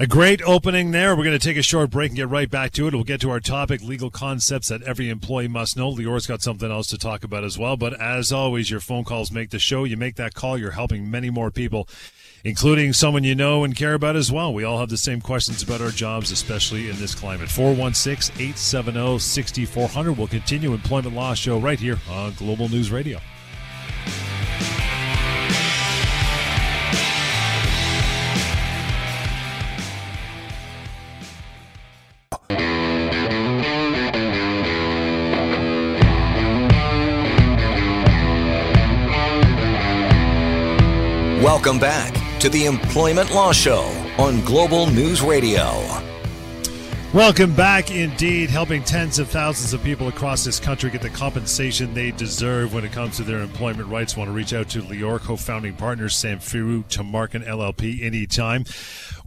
A 0.00 0.06
great 0.06 0.40
opening 0.42 0.92
there. 0.92 1.16
We're 1.16 1.24
going 1.24 1.38
to 1.38 1.44
take 1.44 1.56
a 1.56 1.62
short 1.62 1.90
break 1.90 2.10
and 2.10 2.16
get 2.16 2.28
right 2.28 2.48
back 2.48 2.70
to 2.72 2.86
it. 2.86 2.94
We'll 2.94 3.02
get 3.02 3.20
to 3.22 3.30
our 3.30 3.40
topic, 3.40 3.82
legal 3.82 4.10
concepts 4.10 4.68
that 4.68 4.82
every 4.82 5.08
employee 5.08 5.48
must 5.48 5.76
know. 5.76 5.88
Lior's 5.88 6.28
got 6.28 6.40
something 6.40 6.70
else 6.70 6.86
to 6.88 6.98
talk 6.98 7.24
about 7.24 7.42
as 7.42 7.58
well. 7.58 7.76
But 7.76 8.00
as 8.00 8.30
always, 8.30 8.70
your 8.70 8.78
phone 8.78 9.02
calls 9.02 9.32
make 9.32 9.50
the 9.50 9.58
show. 9.58 9.82
You 9.82 9.96
make 9.96 10.14
that 10.14 10.34
call, 10.34 10.56
you're 10.56 10.70
helping 10.70 11.10
many 11.10 11.30
more 11.30 11.50
people, 11.50 11.88
including 12.44 12.92
someone 12.92 13.24
you 13.24 13.34
know 13.34 13.64
and 13.64 13.74
care 13.74 13.94
about 13.94 14.14
as 14.14 14.30
well. 14.30 14.54
We 14.54 14.62
all 14.62 14.78
have 14.78 14.88
the 14.88 14.96
same 14.96 15.20
questions 15.20 15.64
about 15.64 15.80
our 15.80 15.90
jobs, 15.90 16.30
especially 16.30 16.88
in 16.88 16.96
this 17.00 17.16
climate. 17.16 17.50
416 17.50 18.36
870 18.36 19.18
6400. 19.18 20.16
We'll 20.16 20.28
continue 20.28 20.74
Employment 20.74 21.16
Law 21.16 21.34
Show 21.34 21.58
right 21.58 21.80
here 21.80 21.98
on 22.08 22.34
Global 22.34 22.68
News 22.68 22.92
Radio. 22.92 23.18
Welcome 41.42 41.78
back 41.78 42.40
to 42.40 42.48
the 42.48 42.66
Employment 42.66 43.34
Law 43.34 43.52
Show 43.52 43.84
on 44.18 44.40
Global 44.42 44.86
News 44.86 45.22
Radio. 45.22 46.07
Welcome 47.14 47.54
back, 47.54 47.90
indeed, 47.90 48.50
helping 48.50 48.84
tens 48.84 49.18
of 49.18 49.30
thousands 49.30 49.72
of 49.72 49.82
people 49.82 50.08
across 50.08 50.44
this 50.44 50.60
country 50.60 50.90
get 50.90 51.00
the 51.00 51.08
compensation 51.08 51.94
they 51.94 52.10
deserve 52.10 52.74
when 52.74 52.84
it 52.84 52.92
comes 52.92 53.16
to 53.16 53.22
their 53.22 53.38
employment 53.38 53.88
rights. 53.88 54.14
Want 54.14 54.28
to 54.28 54.32
reach 54.32 54.52
out 54.52 54.68
to 54.70 54.82
Lior 54.82 55.18
co-founding 55.18 55.72
partner 55.72 55.88
partners 55.88 56.14
Samfiru 56.22 56.84
Tumarkin 56.84 57.46
LLP 57.46 58.02
anytime. 58.02 58.66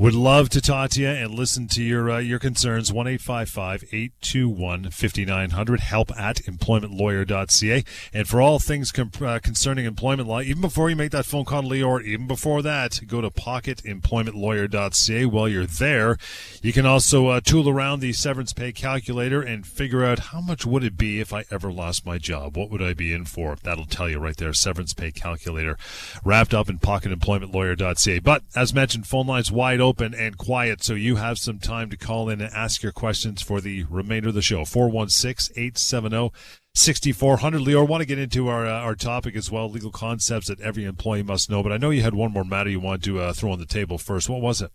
Would 0.02 0.16
love 0.16 0.50
to 0.50 0.62
talk 0.62 0.90
to 0.92 1.02
you 1.02 1.10
and 1.10 1.36
listen 1.36 1.68
to 1.68 1.84
your 1.84 2.10
uh, 2.10 2.18
your 2.18 2.40
concerns. 2.40 2.92
One 2.92 3.06
eight 3.06 3.22
five 3.22 3.50
five 3.50 3.84
eight 3.92 4.14
two 4.20 4.50
one 4.50 4.90
fifty 4.90 5.26
nine 5.26 5.52
hundred. 5.52 5.80
Help 5.82 6.10
at 6.20 6.38
employmentlawyer.ca. 6.38 7.84
And 8.12 8.28
for 8.28 8.42
all 8.42 8.58
things 8.58 8.92
com- 8.92 9.12
uh, 9.24 9.38
concerning 9.44 9.86
employment 9.86 10.28
law, 10.28 10.42
even 10.42 10.60
before 10.60 10.90
you 10.90 10.96
make 10.96 11.12
that 11.12 11.28
phone 11.28 11.46
call, 11.46 11.62
Lior, 11.62 12.04
even 12.04 12.26
before 12.26 12.64
that, 12.64 13.00
go 13.06 13.22
to 13.22 13.30
pocketemploymentlawyer.ca. 13.30 15.26
While 15.28 15.48
you're 15.48 15.68
there, 15.68 16.18
you 16.64 16.74
can 16.74 16.88
also 16.88 17.28
uh, 17.28 17.40
tool 17.40 17.70
around 17.70 18.00
the 18.00 18.14
severance 18.14 18.54
pay 18.54 18.72
calculator 18.72 19.44
and 19.44 19.68
figure 19.68 20.04
out 20.04 20.18
how 20.18 20.42
much 20.42 20.66
would 20.66 20.84
it 20.84 20.98
be 20.98 21.20
if 21.20 21.32
I 21.32 21.46
ever 21.52 21.72
lost 21.72 22.08
my 22.08 22.18
job? 22.18 22.58
What 22.58 22.72
would 22.72 22.82
I 22.82 22.96
be 22.96 23.14
in 23.14 23.26
for? 23.26 23.56
That'll 23.62 23.86
tell 23.86 24.10
you 24.10 24.18
right 24.18 24.36
there. 24.36 24.52
Severance 24.52 24.96
pay 24.96 25.12
calculator 25.12 25.78
wrapped 26.26 26.56
up 26.56 26.70
in 26.70 26.80
pocketemploymentlawyer.ca. 26.80 28.18
But 28.18 28.42
as 28.56 28.74
mentioned, 28.74 29.06
phone 29.06 29.28
lines 29.28 29.52
wide 29.52 29.80
open 29.80 29.91
and 30.00 30.38
quiet, 30.38 30.84
so 30.84 30.94
you 30.94 31.18
have 31.18 31.38
some 31.38 31.60
time 31.60 31.90
to 31.90 31.98
call 31.98 32.30
in 32.30 32.40
and 32.40 32.54
ask 32.54 32.82
your 32.82 32.94
questions 32.94 33.42
for 33.42 33.60
the 33.60 33.84
remainder 33.90 34.30
of 34.30 34.36
the 34.36 34.42
show. 34.42 34.64
416 34.64 35.54
870 35.58 36.32
6400 36.74 37.60
leo 37.60 37.82
i 37.82 37.84
want 37.86 38.00
to 38.00 38.08
get 38.08 38.18
into 38.18 38.48
our 38.48 38.66
uh, 38.66 38.72
our 38.72 38.96
topic 38.96 39.36
as 39.36 39.52
well 39.52 39.70
legal 39.70 39.92
concepts 39.92 40.48
that 40.48 40.62
every 40.62 40.86
employee 40.86 41.22
must 41.22 41.50
know 41.50 41.62
but 41.62 41.74
i 41.74 41.76
know 41.76 41.90
you 41.90 42.02
had 42.02 42.14
one 42.14 42.32
more 42.32 42.46
matter 42.46 42.70
you 42.70 42.80
wanted 42.80 43.04
to 43.04 43.20
uh, 43.20 43.34
throw 43.34 43.52
on 43.52 43.60
the 43.60 43.66
table 43.66 43.98
first 43.98 44.30
what 44.30 44.40
was 44.40 44.62
it 44.62 44.72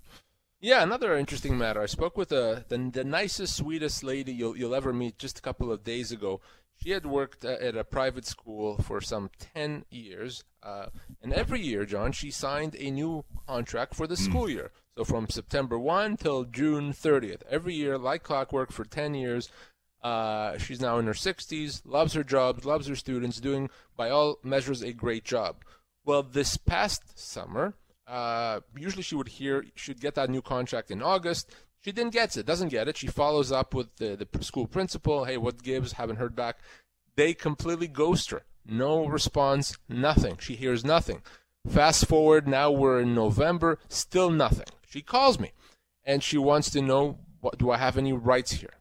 yeah, 0.61 0.83
another 0.83 1.17
interesting 1.17 1.59
matter. 1.59 1.83
I 1.83 1.87
spoke 1.87 2.17
with 2.17 2.33
a, 2.33 2.65
the, 2.69 2.79
the 2.93 3.05
nicest, 3.05 3.57
sweetest 3.57 4.03
lady 4.03 4.33
you'll, 4.33 4.57
you'll 4.57 4.75
ever 4.75 4.93
meet 4.93 5.19
just 5.19 5.39
a 5.39 5.43
couple 5.43 5.71
of 5.71 5.85
days 5.85 6.11
ago. 6.11 6.41
She 6.83 6.91
had 6.91 7.07
worked 7.07 7.45
uh, 7.45 7.57
at 7.61 7.77
a 7.77 7.85
private 7.85 8.27
school 8.27 8.79
for 8.79 9.01
some 9.01 9.31
10 9.55 9.85
years. 9.91 10.45
Uh, 10.63 10.87
and 11.23 11.33
every 11.33 11.61
year, 11.61 11.85
John, 11.85 12.13
she 12.13 12.31
signed 12.31 12.75
a 12.79 12.91
new 12.91 13.25
contract 13.47 13.95
for 13.95 14.07
the 14.07 14.17
school 14.17 14.49
year. 14.49 14.73
So 14.97 15.05
from 15.05 15.29
September 15.29 15.79
1 15.79 16.17
till 16.17 16.45
June 16.45 16.93
30th. 16.93 17.43
Every 17.50 17.75
year, 17.75 17.99
like 17.99 18.23
clockwork, 18.23 18.73
for 18.73 18.85
10 18.85 19.15
years. 19.15 19.50
Uh, 20.03 20.57
she's 20.57 20.81
now 20.81 20.99
in 20.99 21.07
her 21.07 21.12
60s, 21.12 21.83
loves 21.85 22.15
her 22.15 22.25
job, 22.25 22.65
loves 22.65 22.87
her 22.87 22.97
students, 22.97 23.38
doing, 23.38 23.69
by 23.97 24.09
all 24.09 24.38
measures, 24.43 24.83
a 24.83 24.93
great 24.93 25.25
job. 25.25 25.57
Well, 26.07 26.23
this 26.23 26.57
past 26.57 27.19
summer, 27.19 27.75
uh, 28.07 28.61
usually 28.75 29.03
she 29.03 29.17
would 29.17 29.29
hear 29.29 29.67
she'd 29.75 30.00
get 30.00 30.15
that 30.15 30.31
new 30.31 30.41
contract 30.41 30.91
in 30.91 31.03
August. 31.03 31.50
She 31.83 31.93
didn't 31.93 32.12
get 32.12 32.37
it, 32.37 32.47
doesn't 32.47 32.69
get 32.69 32.88
it. 32.88 32.97
She 32.97 33.09
follows 33.09 33.53
up 33.53 33.75
with 33.75 33.95
the, 33.97 34.17
the 34.17 34.45
school 34.45 34.67
principal. 34.67 35.25
Hey, 35.25 35.37
what 35.37 35.62
gives? 35.62 35.93
Haven't 35.93 36.17
heard 36.17 36.35
back. 36.35 36.59
They 37.17 37.35
completely 37.35 37.88
ghost 37.88 38.31
her. 38.31 38.45
No 38.65 39.07
response, 39.07 39.76
nothing. 39.88 40.38
She 40.38 40.55
hears 40.55 40.85
nothing. 40.85 41.23
Fast 41.69 42.07
forward, 42.07 42.49
now 42.49 42.71
we're 42.71 43.01
in 43.01 43.15
November, 43.15 43.79
still 43.89 44.31
nothing. 44.31 44.67
She 44.89 45.03
calls 45.03 45.39
me 45.39 45.53
and 46.05 46.23
she 46.23 46.39
wants 46.39 46.71
to 46.71 46.81
know 46.81 47.19
what, 47.41 47.59
do 47.59 47.71
I 47.71 47.77
have 47.77 47.99
any 47.99 48.13
rights 48.13 48.53
here? 48.53 48.75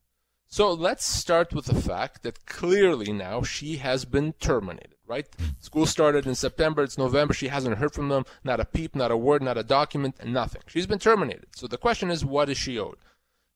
So 0.47 0.71
let's 0.71 1.05
start 1.05 1.53
with 1.53 1.65
the 1.65 1.75
fact 1.75 2.23
that 2.23 2.45
clearly 2.45 3.11
now 3.11 3.41
she 3.41 3.77
has 3.77 4.05
been 4.05 4.33
terminated, 4.33 4.95
right? 5.05 5.27
School 5.59 5.85
started 5.85 6.25
in 6.25 6.35
September, 6.35 6.83
it's 6.83 6.97
November, 6.97 7.33
she 7.33 7.49
hasn't 7.49 7.77
heard 7.77 7.93
from 7.93 8.09
them, 8.09 8.25
not 8.43 8.59
a 8.59 8.65
peep, 8.65 8.95
not 8.95 9.11
a 9.11 9.17
word, 9.17 9.41
not 9.41 9.57
a 9.57 9.63
document, 9.63 10.23
nothing. 10.23 10.61
She's 10.67 10.87
been 10.87 10.99
terminated. 10.99 11.47
So 11.55 11.67
the 11.67 11.77
question 11.77 12.09
is, 12.09 12.23
what 12.23 12.49
is 12.49 12.57
she 12.57 12.79
owed? 12.79 12.97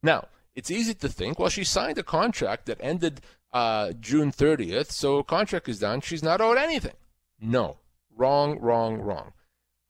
Now, 0.04 0.28
it's 0.56 0.72
easy 0.72 0.94
to 0.96 1.08
think, 1.08 1.40
well, 1.40 1.50
she 1.50 1.64
signed 1.64 1.98
a 1.98 2.04
contract 2.04 2.66
that 2.66 2.80
ended 2.82 3.22
uh, 3.54 3.94
June 4.00 4.32
30th, 4.32 4.92
so 4.92 5.24
contract 5.24 5.70
is 5.70 5.80
done, 5.80 6.02
she's 6.02 6.24
not 6.24 6.42
owed 6.42 6.58
anything. 6.58 6.96
No. 7.40 7.78
Wrong, 8.20 8.60
wrong, 8.60 9.00
wrong. 9.00 9.32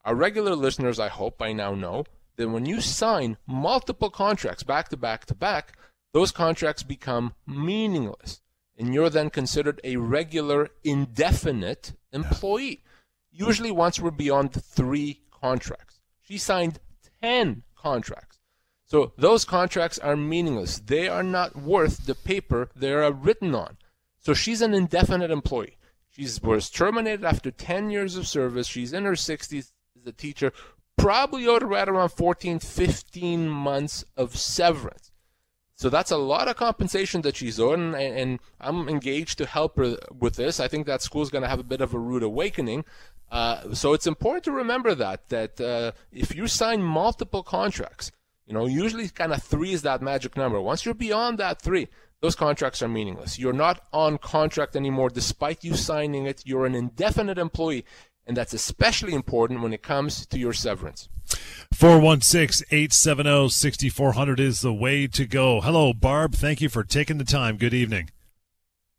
Our 0.04 0.14
regular 0.14 0.54
listeners, 0.54 1.00
I 1.00 1.08
hope, 1.08 1.36
by 1.36 1.52
now 1.52 1.74
know 1.74 2.04
that 2.36 2.48
when 2.48 2.64
you 2.64 2.80
sign 2.80 3.38
multiple 3.44 4.08
contracts 4.08 4.62
back 4.62 4.88
to 4.90 4.96
back 4.96 5.26
to 5.26 5.34
back, 5.34 5.76
those 6.12 6.30
contracts 6.30 6.84
become 6.84 7.34
meaningless. 7.44 8.40
And 8.78 8.94
you're 8.94 9.10
then 9.10 9.30
considered 9.30 9.80
a 9.82 9.96
regular, 9.96 10.68
indefinite 10.84 11.94
employee. 12.12 12.84
Usually, 13.32 13.72
once 13.72 13.98
we're 13.98 14.12
beyond 14.12 14.52
three 14.52 15.22
contracts. 15.32 15.98
She 16.22 16.38
signed 16.38 16.78
10 17.20 17.64
contracts. 17.76 18.38
So 18.84 19.12
those 19.18 19.44
contracts 19.44 19.98
are 19.98 20.14
meaningless. 20.14 20.78
They 20.78 21.08
are 21.08 21.24
not 21.24 21.56
worth 21.56 22.06
the 22.06 22.14
paper 22.14 22.70
they 22.76 22.92
are 22.92 23.12
written 23.12 23.56
on. 23.56 23.76
So 24.20 24.34
she's 24.34 24.62
an 24.62 24.72
indefinite 24.72 25.32
employee. 25.32 25.78
She 26.10 26.28
was 26.42 26.70
terminated 26.70 27.24
after 27.24 27.50
10 27.50 27.90
years 27.90 28.16
of 28.16 28.26
service. 28.26 28.66
She's 28.66 28.92
in 28.92 29.04
her 29.04 29.12
60s 29.12 29.70
as 30.00 30.06
a 30.06 30.12
teacher. 30.12 30.52
Probably 30.96 31.46
owed 31.46 31.62
right 31.62 31.88
around 31.88 32.10
14, 32.10 32.58
15 32.58 33.48
months 33.48 34.04
of 34.16 34.36
severance. 34.36 35.12
So 35.80 35.88
that's 35.88 36.10
a 36.10 36.18
lot 36.18 36.46
of 36.46 36.56
compensation 36.56 37.22
that 37.22 37.36
she's 37.36 37.58
owed, 37.58 37.78
and, 37.78 37.94
and 37.94 38.38
I'm 38.60 38.86
engaged 38.86 39.38
to 39.38 39.46
help 39.46 39.78
her 39.78 39.96
with 40.12 40.36
this. 40.36 40.60
I 40.60 40.68
think 40.68 40.86
that 40.86 41.00
school's 41.00 41.30
going 41.30 41.40
to 41.40 41.48
have 41.48 41.58
a 41.58 41.64
bit 41.64 41.80
of 41.80 41.94
a 41.94 41.98
rude 41.98 42.22
awakening. 42.22 42.84
Uh, 43.30 43.72
so 43.72 43.94
it's 43.94 44.06
important 44.06 44.44
to 44.44 44.52
remember 44.52 44.94
that 44.94 45.30
that 45.30 45.58
uh, 45.58 45.92
if 46.12 46.34
you 46.34 46.48
sign 46.48 46.82
multiple 46.82 47.42
contracts, 47.42 48.12
you 48.44 48.52
know, 48.52 48.66
usually 48.66 49.08
kind 49.08 49.32
of 49.32 49.42
three 49.42 49.72
is 49.72 49.80
that 49.80 50.02
magic 50.02 50.36
number. 50.36 50.60
Once 50.60 50.84
you're 50.84 50.92
beyond 50.92 51.38
that 51.38 51.62
three, 51.62 51.88
those 52.20 52.36
contracts 52.36 52.82
are 52.82 52.88
meaningless. 52.88 53.38
You're 53.38 53.52
not 53.52 53.82
on 53.92 54.18
contract 54.18 54.76
anymore, 54.76 55.08
despite 55.10 55.64
you 55.64 55.74
signing 55.74 56.26
it. 56.26 56.42
You're 56.44 56.66
an 56.66 56.74
indefinite 56.74 57.38
employee, 57.38 57.84
And 58.26 58.36
that's 58.36 58.52
especially 58.52 59.14
important 59.14 59.62
when 59.62 59.72
it 59.72 59.82
comes 59.82 60.26
to 60.26 60.38
your 60.38 60.52
severance. 60.52 61.08
416 61.72 62.66
870 62.70 63.48
6400 63.48 64.40
is 64.40 64.60
the 64.60 64.72
way 64.72 65.06
to 65.06 65.26
go. 65.26 65.60
Hello, 65.60 65.92
Barb. 65.92 66.34
Thank 66.34 66.60
you 66.60 66.68
for 66.68 66.84
taking 66.84 67.18
the 67.18 67.24
time. 67.24 67.56
Good 67.56 67.74
evening. 67.74 68.10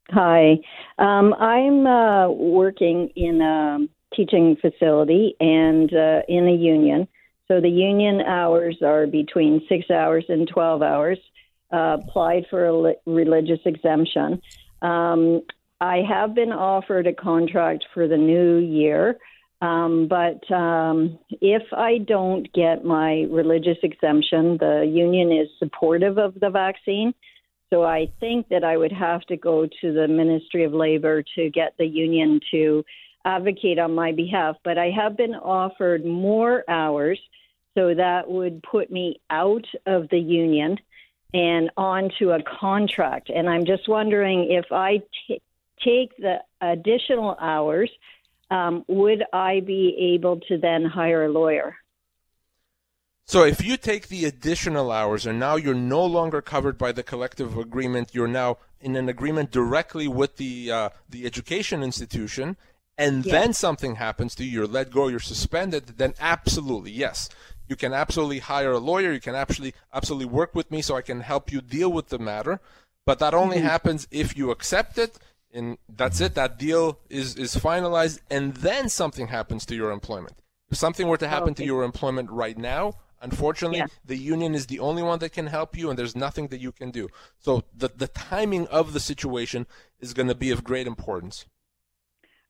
Hi. 0.09 0.57
Um, 0.97 1.33
I'm 1.35 1.85
uh, 1.85 2.29
working 2.29 3.09
in 3.15 3.41
a 3.41 3.87
teaching 4.15 4.57
facility 4.59 5.35
and 5.39 5.93
uh, 5.93 6.21
in 6.27 6.47
a 6.47 6.55
union. 6.55 7.07
So 7.47 7.61
the 7.61 7.69
union 7.69 8.21
hours 8.21 8.77
are 8.81 9.07
between 9.07 9.61
six 9.69 9.89
hours 9.89 10.25
and 10.27 10.47
12 10.47 10.81
hours. 10.81 11.19
Applied 11.71 12.45
for 12.49 12.65
a 12.65 12.77
li- 12.77 12.95
religious 13.05 13.59
exemption. 13.65 14.41
Um, 14.81 15.41
I 15.79 16.03
have 16.07 16.35
been 16.35 16.51
offered 16.51 17.07
a 17.07 17.13
contract 17.13 17.85
for 17.93 18.07
the 18.07 18.17
new 18.17 18.57
year. 18.57 19.17
Um, 19.61 20.07
but 20.07 20.51
um, 20.51 21.19
if 21.29 21.61
I 21.71 21.99
don't 21.99 22.51
get 22.51 22.83
my 22.83 23.27
religious 23.29 23.77
exemption, 23.83 24.57
the 24.57 24.89
union 24.91 25.31
is 25.31 25.49
supportive 25.59 26.17
of 26.17 26.39
the 26.39 26.49
vaccine. 26.49 27.13
So 27.69 27.83
I 27.83 28.11
think 28.19 28.49
that 28.49 28.63
I 28.63 28.75
would 28.75 28.91
have 28.91 29.21
to 29.27 29.37
go 29.37 29.65
to 29.65 29.93
the 29.93 30.07
Ministry 30.07 30.63
of 30.63 30.73
Labor 30.73 31.23
to 31.35 31.49
get 31.51 31.75
the 31.77 31.85
union 31.85 32.41
to 32.51 32.83
advocate 33.23 33.77
on 33.77 33.93
my 33.93 34.11
behalf. 34.11 34.57
But 34.63 34.79
I 34.79 34.89
have 34.89 35.15
been 35.15 35.35
offered 35.35 36.03
more 36.03 36.63
hours, 36.67 37.19
so 37.75 37.93
that 37.93 38.29
would 38.29 38.63
put 38.63 38.91
me 38.91 39.21
out 39.29 39.65
of 39.85 40.09
the 40.09 40.19
union 40.19 40.79
and 41.33 41.69
onto 41.77 42.31
a 42.31 42.41
contract. 42.43 43.29
And 43.29 43.49
I'm 43.49 43.65
just 43.65 43.87
wondering 43.87 44.51
if 44.51 44.71
I 44.71 45.01
t- 45.27 45.41
take 45.83 46.15
the 46.17 46.37
additional 46.61 47.35
hours 47.39 47.89
um, 48.51 48.83
would 48.87 49.23
I 49.31 49.61
be 49.61 50.13
able 50.13 50.41
to 50.41 50.57
then 50.57 50.83
hire 50.83 51.25
a 51.25 51.31
lawyer? 51.31 51.77
So 53.25 53.45
if 53.45 53.63
you 53.63 53.77
take 53.77 54.09
the 54.09 54.25
additional 54.25 54.91
hours 54.91 55.25
and 55.25 55.39
now 55.39 55.55
you're 55.55 55.73
no 55.73 56.05
longer 56.05 56.41
covered 56.41 56.77
by 56.77 56.91
the 56.91 57.01
collective 57.01 57.57
agreement, 57.57 58.09
you're 58.13 58.27
now 58.27 58.57
in 58.81 58.97
an 58.97 59.07
agreement 59.07 59.51
directly 59.51 60.07
with 60.07 60.35
the 60.35 60.69
uh, 60.69 60.89
the 61.07 61.25
education 61.25 61.81
institution, 61.81 62.57
and 62.97 63.25
Yeah. 63.25 63.31
then 63.31 63.53
something 63.53 63.95
happens 63.95 64.35
to 64.35 64.43
you, 64.43 64.51
you're 64.51 64.67
let 64.67 64.91
go, 64.91 65.07
you're 65.07 65.19
suspended, 65.19 65.97
then 65.97 66.13
absolutely 66.19 66.91
yes, 66.91 67.29
you 67.71 67.77
can 67.77 67.93
absolutely 67.93 68.39
hire 68.39 68.73
a 68.73 68.83
lawyer. 68.91 69.11
You 69.13 69.21
can 69.21 69.33
actually 69.43 69.73
absolutely 69.93 70.29
work 70.39 70.53
with 70.53 70.69
me 70.69 70.79
so 70.81 70.97
I 70.97 71.01
can 71.01 71.21
help 71.21 71.53
you 71.53 71.61
deal 71.61 71.89
with 71.97 72.09
the 72.09 72.19
matter. 72.19 72.59
But 73.05 73.17
that 73.19 73.33
only 73.33 73.57
mm-hmm. 73.57 73.73
happens 73.73 74.07
if 74.11 74.27
you 74.37 74.51
accept 74.51 74.97
it, 74.97 75.17
and 75.53 75.77
that's 76.01 76.19
it. 76.19 76.35
That 76.35 76.59
deal 76.59 76.99
is 77.09 77.27
is 77.45 77.55
finalized, 77.55 78.19
and 78.29 78.45
then 78.67 78.89
something 78.89 79.27
happens 79.37 79.65
to 79.67 79.75
your 79.81 79.91
employment. 79.91 80.35
If 80.69 80.77
something 80.85 81.07
were 81.07 81.21
to 81.25 81.29
happen 81.35 81.53
to 81.55 81.63
Okay. 81.63 81.71
your 81.71 81.83
employment 81.91 82.29
right 82.43 82.57
now, 82.57 82.83
unfortunately, 83.21 83.79
Yeah. 83.79 83.87
the 84.13 84.19
union 84.35 84.51
is 84.59 84.65
the 84.67 84.79
only 84.87 85.03
one 85.11 85.19
that 85.19 85.31
can 85.39 85.47
help 85.47 85.71
you, 85.79 85.89
and 85.89 85.97
there's 85.97 86.17
nothing 86.27 86.45
that 86.51 86.61
you 86.65 86.73
can 86.79 86.89
do. 86.99 87.07
So 87.45 87.63
the 87.81 87.89
the 88.03 88.11
timing 88.33 88.65
of 88.79 88.85
the 88.95 89.03
situation 89.11 89.61
is 90.03 90.13
going 90.17 90.29
to 90.33 90.39
be 90.45 90.51
of 90.51 90.59
great 90.71 90.87
importance. 90.93 91.37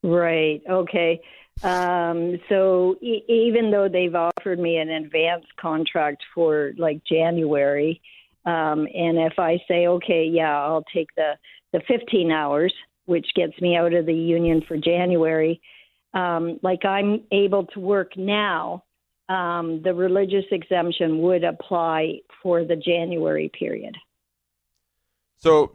Right. 0.04 0.62
Okay. 0.82 1.22
Um, 1.63 2.39
so 2.50 2.96
e- 3.01 3.24
even 3.27 3.70
though 3.72 3.88
they've 3.88 4.15
offered 4.15 4.60
me 4.60 4.77
an 4.77 4.89
advance 4.89 5.46
contract 5.60 6.24
for 6.34 6.74
like 6.77 7.03
January, 7.03 8.01
um, 8.46 8.88
and 8.94 9.20
if 9.20 9.38
I 9.38 9.60
say, 9.68 9.88
okay, 9.88 10.25
yeah, 10.25 10.58
I'll 10.58 10.86
take 10.94 11.10
the, 11.15 11.34
the 11.72 11.82
15 11.88 12.32
hours, 12.32 12.74
which 13.06 13.27
gets 13.36 13.60
me 13.62 13.75
out 13.75 13.94
of 13.94 14.08
the 14.08 14.13
union 14.13 14.63
for 14.68 14.77
January, 14.77 15.62
um, 16.13 16.60
like 16.63 16.84
I'm 16.84 17.22
able 17.32 17.65
to 17.68 17.80
work 17.80 18.18
now, 18.18 18.84
um, 19.30 19.82
the 19.84 19.94
religious 19.94 20.46
exemption 20.51 21.20
would 21.20 21.44
apply 21.44 22.20
for 22.41 22.65
the 22.65 22.75
January 22.75 23.50
period. 23.58 23.96
So 25.38 25.74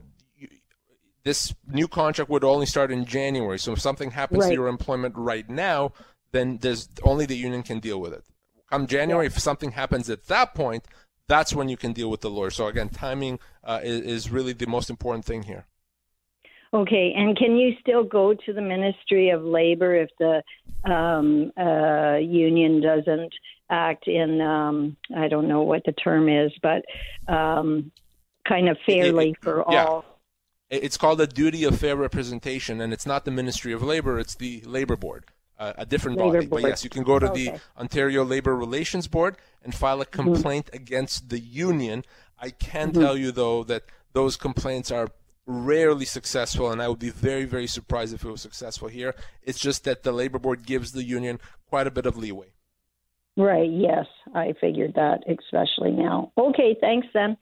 this 1.27 1.53
new 1.67 1.89
contract 1.89 2.31
would 2.31 2.45
only 2.45 2.67
start 2.67 2.93
in 2.93 3.05
January. 3.05 3.59
So 3.59 3.73
if 3.73 3.81
something 3.81 4.13
happens 4.13 4.47
to 4.47 4.53
your 4.53 4.69
employment 4.69 5.17
right 5.17 5.51
now, 5.51 5.93
then 6.31 6.59
there's 6.59 6.89
only 7.03 7.27
the 7.27 7.37
union 7.37 7.65
can 7.65 7.81
deal 7.81 8.01
with 8.01 8.13
it. 8.13 8.23
Come 8.71 8.87
January, 8.87 9.27
if 9.27 9.37
something 9.37 9.73
happens 9.73 10.09
at 10.09 10.29
that 10.29 10.55
point, 10.55 10.85
that's 11.27 11.53
when 11.53 11.69
you 11.69 11.77
can 11.77 11.93
deal 11.93 12.11
with 12.11 12.21
the 12.21 12.31
lawyer. 12.31 12.51
So 12.51 12.69
again, 12.69 12.91
timing 12.91 13.41
uh, 13.65 13.81
is, 13.83 14.03
is 14.03 14.31
really 14.31 14.53
the 14.53 14.69
most 14.69 14.89
important 14.89 15.25
thing 15.25 15.43
here. 15.43 15.67
Okay, 16.73 17.13
and 17.17 17.37
can 17.37 17.57
you 17.57 17.75
still 17.81 18.05
go 18.05 18.33
to 18.33 18.53
the 18.53 18.63
Ministry 18.63 19.31
of 19.31 19.43
Labor 19.43 19.97
if 19.97 20.11
the 20.21 20.45
um, 20.89 21.51
uh, 21.59 22.19
union 22.19 22.81
doesn't 22.81 23.33
act 23.69 24.07
in, 24.07 24.41
um, 24.41 24.97
I 25.17 25.27
don't 25.27 25.49
know 25.49 25.63
what 25.63 25.83
the 25.85 25.93
term 25.93 26.29
is, 26.29 26.53
but 26.63 26.85
um, 27.27 27.91
kind 28.47 28.69
of 28.69 28.79
fairly 28.87 29.31
it- 29.31 29.43
for 29.43 29.65
yeah. 29.69 29.87
all? 29.87 30.05
It- 30.71 30.85
It's 30.85 30.97
called 30.97 31.21
a 31.21 31.27
duty 31.27 31.65
of 31.65 31.79
fair 31.79 31.97
representation, 31.97 32.81
and 32.81 32.93
it's 32.93 33.07
not 33.07 33.25
the 33.25 33.31
Ministry 33.31 33.73
of 33.73 33.83
Labor; 33.83 34.19
it's 34.19 34.35
the 34.35 34.63
Labor 34.63 34.97
Board, 34.97 35.25
uh, 35.59 35.73
a 35.79 35.87
different 35.87 36.19
Labor 36.19 36.43
body. 36.49 36.63
But 36.63 36.69
yes, 36.69 36.85
you 36.85 36.91
can 36.91 37.05
go 37.05 37.19
to 37.19 37.29
the 37.29 37.53
Ontario 37.79 38.25
Labor 38.25 38.57
Relations 38.57 39.07
Board 39.07 39.37
and 39.63 39.75
file 39.75 40.01
a 40.01 40.07
complaint 40.07 40.71
against 40.73 41.29
the 41.29 41.39
union. 41.41 42.05
I 42.39 42.51
can 42.51 42.93
tell 42.93 43.17
you 43.17 43.31
though 43.33 43.63
that 43.65 43.85
those 44.13 44.37
complaints 44.37 44.91
are 44.91 45.09
rarely 45.47 46.05
successful, 46.05 46.73
and 46.73 46.83
I 46.83 46.89
would 46.89 46.99
be 46.99 47.11
very, 47.11 47.45
very 47.45 47.69
surprised 47.69 48.13
if 48.13 48.25
it 48.25 48.31
was 48.31 48.41
successful 48.41 48.89
here. 48.89 49.15
It's 49.43 49.61
just 49.61 49.85
that 49.85 50.03
the 50.03 50.11
Labor 50.11 50.41
Board 50.41 50.67
gives 50.67 50.91
the 50.93 51.05
union 51.05 51.39
quite 51.71 51.87
a 51.87 51.91
bit 51.93 52.05
of 52.07 52.17
leeway. 52.17 52.49
Right, 53.37 53.71
yes, 53.71 54.07
I 54.35 54.55
figured 54.61 54.95
that, 54.95 55.23
especially 55.29 55.93
now. 55.93 56.33
Okay, 56.37 56.75
thanks 56.81 57.07
then. 57.15 57.37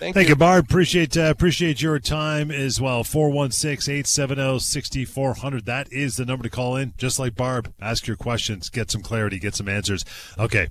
Thank, 0.00 0.14
Thank 0.14 0.28
you. 0.28 0.32
you, 0.32 0.36
Barb. 0.36 0.64
Appreciate 0.64 1.14
uh, 1.14 1.24
appreciate 1.24 1.82
your 1.82 1.98
time 1.98 2.50
as 2.50 2.80
well. 2.80 3.04
416-870-6400. 3.04 5.66
That 5.66 5.92
is 5.92 6.16
the 6.16 6.24
number 6.24 6.44
to 6.44 6.48
call 6.48 6.76
in. 6.76 6.94
Just 6.96 7.18
like 7.18 7.34
Barb, 7.34 7.70
ask 7.78 8.06
your 8.06 8.16
questions, 8.16 8.70
get 8.70 8.90
some 8.90 9.02
clarity, 9.02 9.38
get 9.38 9.54
some 9.54 9.68
answers. 9.68 10.06
Okay. 10.38 10.68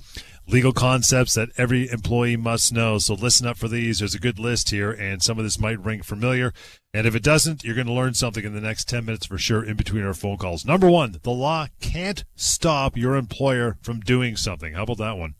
Legal 0.47 0.73
concepts 0.73 1.35
that 1.35 1.49
every 1.59 1.91
employee 1.91 2.37
must 2.37 2.73
know. 2.73 2.97
So 2.97 3.13
listen 3.13 3.45
up 3.45 3.55
for 3.55 3.67
these. 3.67 3.99
There's 3.99 4.15
a 4.15 4.19
good 4.19 4.39
list 4.39 4.71
here, 4.71 4.89
and 4.89 5.21
some 5.21 5.37
of 5.37 5.43
this 5.43 5.59
might 5.59 5.79
ring 5.79 6.01
familiar. 6.01 6.51
And 6.91 7.05
if 7.05 7.13
it 7.13 7.21
doesn't, 7.21 7.63
you're 7.63 7.75
going 7.75 7.85
to 7.85 7.93
learn 7.93 8.15
something 8.15 8.43
in 8.43 8.55
the 8.55 8.61
next 8.61 8.89
10 8.89 9.05
minutes 9.05 9.27
for 9.27 9.37
sure 9.37 9.63
in 9.63 9.77
between 9.77 10.03
our 10.03 10.15
phone 10.15 10.37
calls. 10.37 10.65
Number 10.65 10.89
one, 10.89 11.19
the 11.21 11.29
law 11.29 11.67
can't 11.81 12.23
stop 12.35 12.97
your 12.97 13.15
employer 13.15 13.77
from 13.83 13.99
doing 13.99 14.35
something. 14.35 14.73
How 14.73 14.85
about 14.85 14.97
that 14.97 15.19
one? 15.19 15.35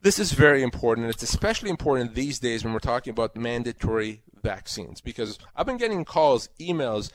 This 0.00 0.18
is 0.18 0.32
very 0.32 0.62
important. 0.62 1.06
And 1.06 1.14
it's 1.14 1.22
especially 1.22 1.70
important 1.70 2.14
these 2.14 2.38
days 2.38 2.64
when 2.64 2.72
we're 2.72 2.78
talking 2.78 3.10
about 3.10 3.36
mandatory 3.36 4.22
vaccines 4.42 5.00
because 5.00 5.38
I've 5.54 5.66
been 5.66 5.78
getting 5.78 6.04
calls, 6.04 6.48
emails 6.60 7.10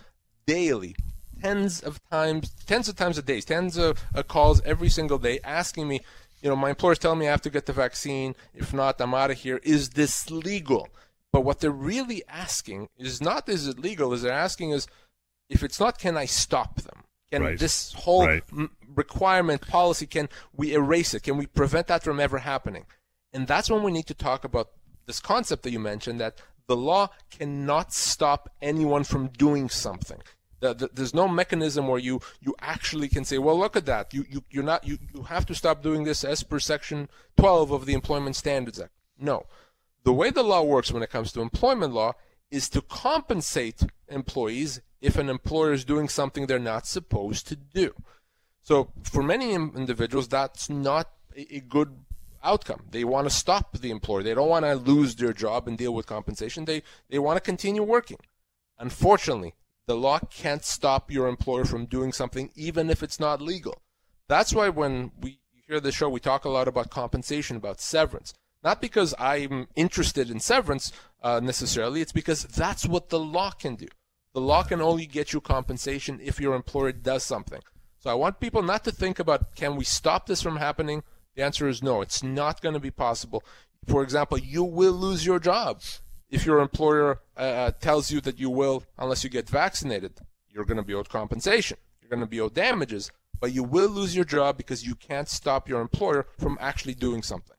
daily, 0.46 0.96
tens 1.42 1.82
of 1.82 2.00
times, 2.10 2.52
tens 2.66 2.90
of 2.90 2.96
times 2.96 3.18
a 3.18 3.22
day, 3.22 3.42
tens 3.42 3.78
of 3.78 4.04
uh, 4.14 4.24
calls 4.24 4.62
every 4.62 4.90
single 4.90 5.18
day 5.18 5.40
asking 5.44 5.88
me, 5.88 6.02
you 6.42 6.50
know, 6.50 6.56
my 6.56 6.70
employer's 6.72 7.00
telling 7.00 7.20
me 7.20 7.28
I 7.28 7.32
have 7.32 7.42
to 7.44 7.50
get 7.50 7.66
the 7.66 7.74
vaccine. 7.74 8.36
If 8.54 8.74
not, 8.74 9.00
I'm 9.00 9.14
out 9.14 9.32
of 9.32 9.38
here. 9.38 9.60
Is 9.64 9.92
this 9.92 10.30
legal? 10.30 10.90
But 11.32 11.42
what 11.42 11.60
they're 11.60 11.72
really 11.72 12.24
asking 12.28 12.90
is 12.98 13.22
not 13.22 13.48
is 13.48 13.68
it 13.68 13.80
legal, 13.80 14.12
is 14.12 14.24
they're 14.24 14.34
asking 14.34 14.72
is 14.72 14.88
if 15.50 15.64
it's 15.64 15.80
not, 15.80 16.00
can 16.00 16.18
I 16.18 16.26
stop 16.26 16.82
them? 16.82 17.04
Can 17.32 17.44
Right. 17.44 17.58
this 17.60 17.94
whole 17.94 18.28
Right. 18.28 18.44
requirement 18.96 19.66
policy 19.68 20.06
can 20.06 20.28
we 20.54 20.74
erase 20.74 21.14
it? 21.14 21.24
Can 21.24 21.38
we 21.38 21.46
prevent 21.48 21.88
that 21.88 22.04
from 22.04 22.20
ever 22.20 22.40
happening? 22.40 22.86
And 23.34 23.48
that's 23.48 23.70
when 23.70 23.84
we 23.84 23.92
need 23.92 24.08
to 24.08 24.14
talk 24.14 24.44
about 24.44 24.72
this 25.06 25.20
concept 25.20 25.64
that 25.64 25.72
you 25.72 25.80
mentioned 25.80 26.20
that 26.20 26.38
the 26.68 26.76
law 26.76 27.10
cannot 27.30 27.94
stop 27.94 28.50
anyone 28.62 29.04
from 29.04 29.28
doing 29.30 29.70
something. 29.70 30.22
The, 30.60 30.74
the, 30.76 30.90
there's 30.94 31.14
no 31.14 31.28
mechanism 31.28 31.88
where 31.88 32.00
you, 32.00 32.22
you 32.40 32.54
actually 32.60 33.08
can 33.08 33.26
say, 33.26 33.38
well, 33.40 33.58
look 33.58 33.76
at 33.76 33.86
that. 33.88 34.14
You, 34.14 34.26
you, 34.30 34.44
you're 34.52 34.64
not, 34.64 34.86
you, 34.86 35.00
you 35.14 35.24
have 35.24 35.46
to 35.48 35.56
stop 35.56 35.82
doing 35.82 36.04
this 36.04 36.24
as 36.24 36.44
per 36.44 36.60
Section 36.60 37.10
12 37.38 37.72
of 37.72 37.86
the 37.86 37.94
Employment 37.94 38.36
Standards 38.36 38.80
Act. 38.80 38.92
No. 39.18 39.48
The 40.04 40.14
way 40.14 40.30
the 40.30 40.44
law 40.44 40.62
works 40.62 40.92
when 40.92 41.02
it 41.02 41.10
comes 41.10 41.32
to 41.32 41.42
employment 41.42 41.94
law 41.94 42.14
is 42.52 42.70
to 42.70 42.82
compensate 42.82 43.82
employees 44.08 44.82
if 45.02 45.18
an 45.18 45.30
employer 45.30 45.74
is 45.74 45.84
doing 45.84 46.08
something 46.08 46.46
they're 46.46 46.60
not 46.60 46.86
supposed 46.86 47.48
to 47.48 47.56
do. 47.56 47.94
So 48.62 48.92
for 49.04 49.24
many 49.24 49.54
individuals, 49.54 50.28
that's 50.28 50.70
not 50.70 51.10
a, 51.36 51.60
good 51.62 51.98
outcome. 52.44 52.84
They 52.92 53.04
want 53.04 53.28
to 53.28 53.36
stop 53.36 53.78
the 53.78 53.90
employer. 53.90 54.24
They 54.24 54.36
don't 54.36 54.50
want 54.50 54.66
to 54.66 54.76
lose 54.76 55.16
their 55.16 55.34
job 55.34 55.68
and 55.68 55.78
deal 55.78 55.94
with 55.94 56.06
compensation. 56.06 56.66
They 56.66 56.84
they 57.10 57.20
want 57.20 57.38
to 57.38 57.42
continue 57.42 57.84
working. 57.84 58.20
Unfortunately, 58.78 59.56
the 59.88 59.96
law 59.96 60.20
can't 60.20 60.64
stop 60.64 61.12
your 61.12 61.28
employer 61.28 61.66
from 61.66 61.86
doing 61.86 62.12
something, 62.12 62.52
even 62.56 62.90
if 62.90 63.02
it's 63.02 63.20
not 63.20 63.42
legal. 63.42 63.82
That's 64.28 64.54
why 64.54 64.70
when 64.70 65.12
we 65.20 65.40
hear 65.68 65.80
the 65.80 65.92
show, 65.92 66.10
we 66.10 66.20
talk 66.20 66.46
a 66.46 66.50
lot 66.50 66.68
about 66.68 66.90
compensation, 66.90 67.58
about 67.58 67.82
severance. 67.82 68.34
Not 68.64 68.80
because 68.80 69.16
I'm 69.18 69.68
interested 69.76 70.30
in 70.30 70.40
severance 70.40 70.92
uh, 71.24 71.40
necessarily, 71.40 72.02
it's 72.02 72.12
because 72.12 72.44
that's 72.44 72.86
what 72.86 73.10
the 73.10 73.20
law 73.20 73.52
can 73.52 73.76
do. 73.76 73.88
The 74.34 74.42
law 74.42 74.64
can 74.64 74.82
only 74.82 75.06
get 75.06 75.34
you 75.34 75.42
compensation 75.42 76.20
if 76.22 76.40
your 76.40 76.56
employer 76.56 76.94
does 76.94 77.24
something. 77.24 77.60
So 78.00 78.10
I 78.10 78.14
want 78.14 78.40
people 78.40 78.62
not 78.62 78.84
to 78.86 78.92
think 78.92 79.20
about 79.20 79.56
can 79.56 79.76
we 79.76 79.84
stop 79.84 80.26
this 80.26 80.42
from 80.42 80.56
happening? 80.56 81.04
The 81.36 81.44
answer 81.44 81.68
is 81.68 81.84
no. 81.84 82.02
It's 82.02 82.24
not 82.24 82.62
going 82.62 82.74
to 82.74 82.80
be 82.80 82.92
possible. 82.92 83.44
For 83.86 84.04
example, 84.04 84.38
you 84.38 84.64
will 84.64 84.94
lose 84.94 85.26
your 85.26 85.40
job 85.40 85.82
if 86.30 86.46
your 86.46 86.60
employer 86.60 87.20
uh, 87.38 87.40
uh, 87.40 87.72
tells 87.72 88.10
you 88.10 88.22
that 88.22 88.40
you 88.40 88.50
will 88.50 88.84
unless 88.98 89.24
you 89.24 89.30
get 89.30 89.50
vaccinated. 89.50 90.14
You're 90.50 90.66
going 90.66 90.78
to 90.78 90.84
be 90.84 90.94
owed 90.94 91.10
compensation. 91.10 91.78
You're 92.02 92.10
going 92.10 92.22
to 92.22 92.26
be 92.26 92.40
owed 92.40 92.54
damages, 92.54 93.12
but 93.40 93.54
you 93.54 93.64
will 93.64 93.90
lose 93.90 94.16
your 94.16 94.26
job 94.26 94.58
because 94.58 94.86
you 94.86 94.96
can't 94.96 95.28
stop 95.28 95.68
your 95.68 95.82
employer 95.82 96.26
from 96.40 96.58
actually 96.62 96.96
doing 96.96 97.22
something. 97.22 97.58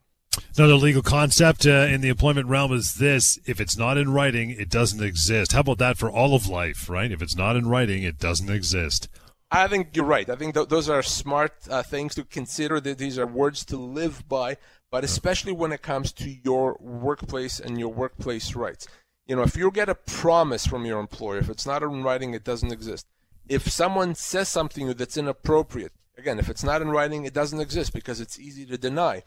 Another 0.57 0.75
legal 0.75 1.03
concept 1.03 1.67
uh, 1.67 1.71
in 1.71 2.01
the 2.01 2.09
employment 2.09 2.47
realm 2.47 2.73
is 2.73 2.95
this 2.95 3.39
if 3.47 3.61
it's 3.61 3.77
not 3.77 3.97
in 3.97 4.13
writing, 4.13 4.51
it 4.51 4.69
doesn't 4.69 5.03
exist. 5.03 5.53
How 5.53 5.61
about 5.61 5.79
that 5.79 5.99
for 5.99 6.11
all 6.11 6.35
of 6.35 6.47
life, 6.47 6.89
right? 6.89 7.11
If 7.11 7.23
it's 7.23 7.37
not 7.37 7.57
in 7.57 7.69
writing, 7.69 8.03
it 8.03 8.19
doesn't 8.19 8.51
exist. 8.51 9.09
I 9.51 9.69
think 9.69 9.95
you're 9.95 10.07
right. 10.07 10.29
I 10.31 10.37
think 10.37 10.55
th- 10.55 10.69
those 10.69 10.89
are 10.89 11.03
smart 11.03 11.53
uh, 11.71 11.83
things 11.83 12.15
to 12.15 12.25
consider. 12.25 12.81
That 12.81 12.99
these 12.99 13.19
are 13.19 13.27
words 13.27 13.65
to 13.67 13.77
live 13.77 14.27
by, 14.29 14.57
but 14.91 15.05
especially 15.05 15.53
when 15.53 15.73
it 15.73 15.83
comes 15.83 16.13
to 16.13 16.31
your 16.31 16.79
workplace 16.81 17.61
and 17.61 17.79
your 17.79 17.93
workplace 17.93 18.55
rights. 18.55 18.89
You 19.27 19.37
know, 19.37 19.43
if 19.43 19.57
you 19.57 19.71
get 19.71 19.89
a 19.89 19.95
promise 19.95 20.67
from 20.67 20.87
your 20.87 21.01
employer, 21.01 21.39
if 21.39 21.51
it's 21.51 21.67
not 21.67 21.83
in 21.83 22.03
writing, 22.03 22.35
it 22.35 22.45
doesn't 22.45 22.73
exist. 22.73 23.07
If 23.49 23.71
someone 23.71 24.15
says 24.15 24.49
something 24.49 24.93
that's 24.95 25.17
inappropriate, 25.17 25.93
again, 26.17 26.39
if 26.39 26.49
it's 26.49 26.65
not 26.65 26.83
in 26.83 26.91
writing, 26.91 27.25
it 27.25 27.35
doesn't 27.35 27.61
exist 27.61 27.93
because 27.93 28.21
it's 28.21 28.39
easy 28.39 28.65
to 28.67 28.79
deny. 28.79 29.23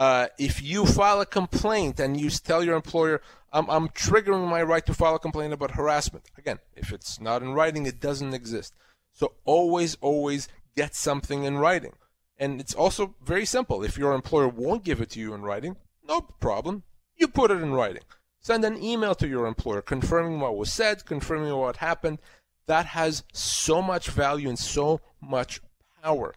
Uh, 0.00 0.28
if 0.38 0.62
you 0.62 0.86
file 0.86 1.20
a 1.20 1.26
complaint 1.26 2.00
and 2.00 2.18
you 2.18 2.30
tell 2.30 2.64
your 2.64 2.74
employer, 2.74 3.20
I'm, 3.52 3.68
I'm 3.68 3.90
triggering 3.90 4.48
my 4.48 4.62
right 4.62 4.84
to 4.86 4.94
file 4.94 5.16
a 5.16 5.18
complaint 5.18 5.52
about 5.52 5.72
harassment, 5.72 6.24
again, 6.38 6.58
if 6.74 6.90
it's 6.90 7.20
not 7.20 7.42
in 7.42 7.52
writing, 7.52 7.84
it 7.84 8.00
doesn't 8.00 8.32
exist. 8.32 8.72
So 9.12 9.34
always, 9.44 9.98
always 10.00 10.48
get 10.74 10.94
something 10.94 11.44
in 11.44 11.58
writing. 11.58 11.92
And 12.38 12.62
it's 12.62 12.72
also 12.72 13.14
very 13.22 13.44
simple. 13.44 13.84
If 13.84 13.98
your 13.98 14.14
employer 14.14 14.48
won't 14.48 14.84
give 14.84 15.02
it 15.02 15.10
to 15.10 15.20
you 15.20 15.34
in 15.34 15.42
writing, 15.42 15.76
no 16.08 16.22
problem. 16.22 16.84
You 17.16 17.28
put 17.28 17.50
it 17.50 17.60
in 17.60 17.74
writing. 17.74 18.02
Send 18.40 18.64
an 18.64 18.82
email 18.82 19.14
to 19.16 19.28
your 19.28 19.46
employer 19.46 19.82
confirming 19.82 20.40
what 20.40 20.56
was 20.56 20.72
said, 20.72 21.04
confirming 21.04 21.54
what 21.54 21.76
happened. 21.76 22.20
That 22.64 22.86
has 22.86 23.22
so 23.34 23.82
much 23.82 24.08
value 24.08 24.48
and 24.48 24.58
so 24.58 25.02
much 25.20 25.60
power. 26.02 26.34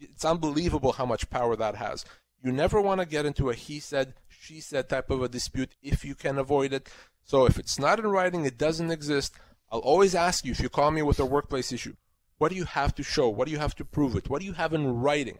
It's 0.00 0.24
unbelievable 0.24 0.92
how 0.92 1.06
much 1.06 1.30
power 1.30 1.54
that 1.54 1.76
has. 1.76 2.04
You 2.42 2.52
never 2.52 2.80
want 2.80 3.00
to 3.00 3.06
get 3.06 3.26
into 3.26 3.50
a 3.50 3.54
he 3.54 3.80
said, 3.80 4.14
she 4.28 4.60
said 4.60 4.88
type 4.88 5.10
of 5.10 5.22
a 5.22 5.28
dispute 5.28 5.70
if 5.82 6.04
you 6.04 6.14
can 6.14 6.38
avoid 6.38 6.72
it. 6.72 6.88
So 7.24 7.46
if 7.46 7.58
it's 7.58 7.78
not 7.78 7.98
in 7.98 8.06
writing, 8.06 8.44
it 8.44 8.56
doesn't 8.56 8.90
exist. 8.90 9.34
I'll 9.70 9.80
always 9.80 10.14
ask 10.14 10.44
you 10.44 10.52
if 10.52 10.60
you 10.60 10.68
call 10.68 10.90
me 10.90 11.02
with 11.02 11.20
a 11.20 11.26
workplace 11.26 11.72
issue, 11.72 11.94
what 12.38 12.50
do 12.50 12.56
you 12.56 12.64
have 12.64 12.94
to 12.94 13.02
show? 13.02 13.28
What 13.28 13.46
do 13.46 13.52
you 13.52 13.58
have 13.58 13.74
to 13.76 13.84
prove 13.84 14.16
it? 14.16 14.30
What 14.30 14.40
do 14.40 14.46
you 14.46 14.54
have 14.54 14.72
in 14.72 15.00
writing? 15.00 15.38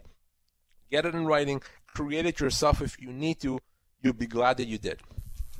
Get 0.91 1.05
it 1.05 1.15
in 1.15 1.25
writing, 1.25 1.61
create 1.87 2.25
it 2.25 2.39
yourself 2.39 2.81
if 2.81 2.99
you 2.99 3.11
need 3.11 3.39
to. 3.41 3.59
You'll 4.01 4.13
be 4.13 4.27
glad 4.27 4.57
that 4.57 4.67
you 4.67 4.77
did. 4.77 5.01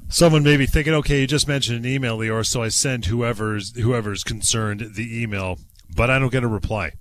Someone 0.08 0.44
may 0.44 0.58
be 0.58 0.66
thinking, 0.66 0.94
okay, 0.96 1.22
you 1.22 1.28
just 1.28 1.48
mentioned 1.48 1.86
an 1.86 1.92
email, 1.92 2.18
Lior, 2.18 2.46
so 2.46 2.64
I 2.64 2.70
send 2.70 3.06
whoever's 3.06 3.76
whoever's 3.76 4.24
concerned 4.24 4.96
the 4.96 5.22
email, 5.22 5.60
but 5.96 6.10
I 6.10 6.18
don't 6.20 6.32
get 6.32 6.44
a 6.44 6.48
reply. 6.48 6.94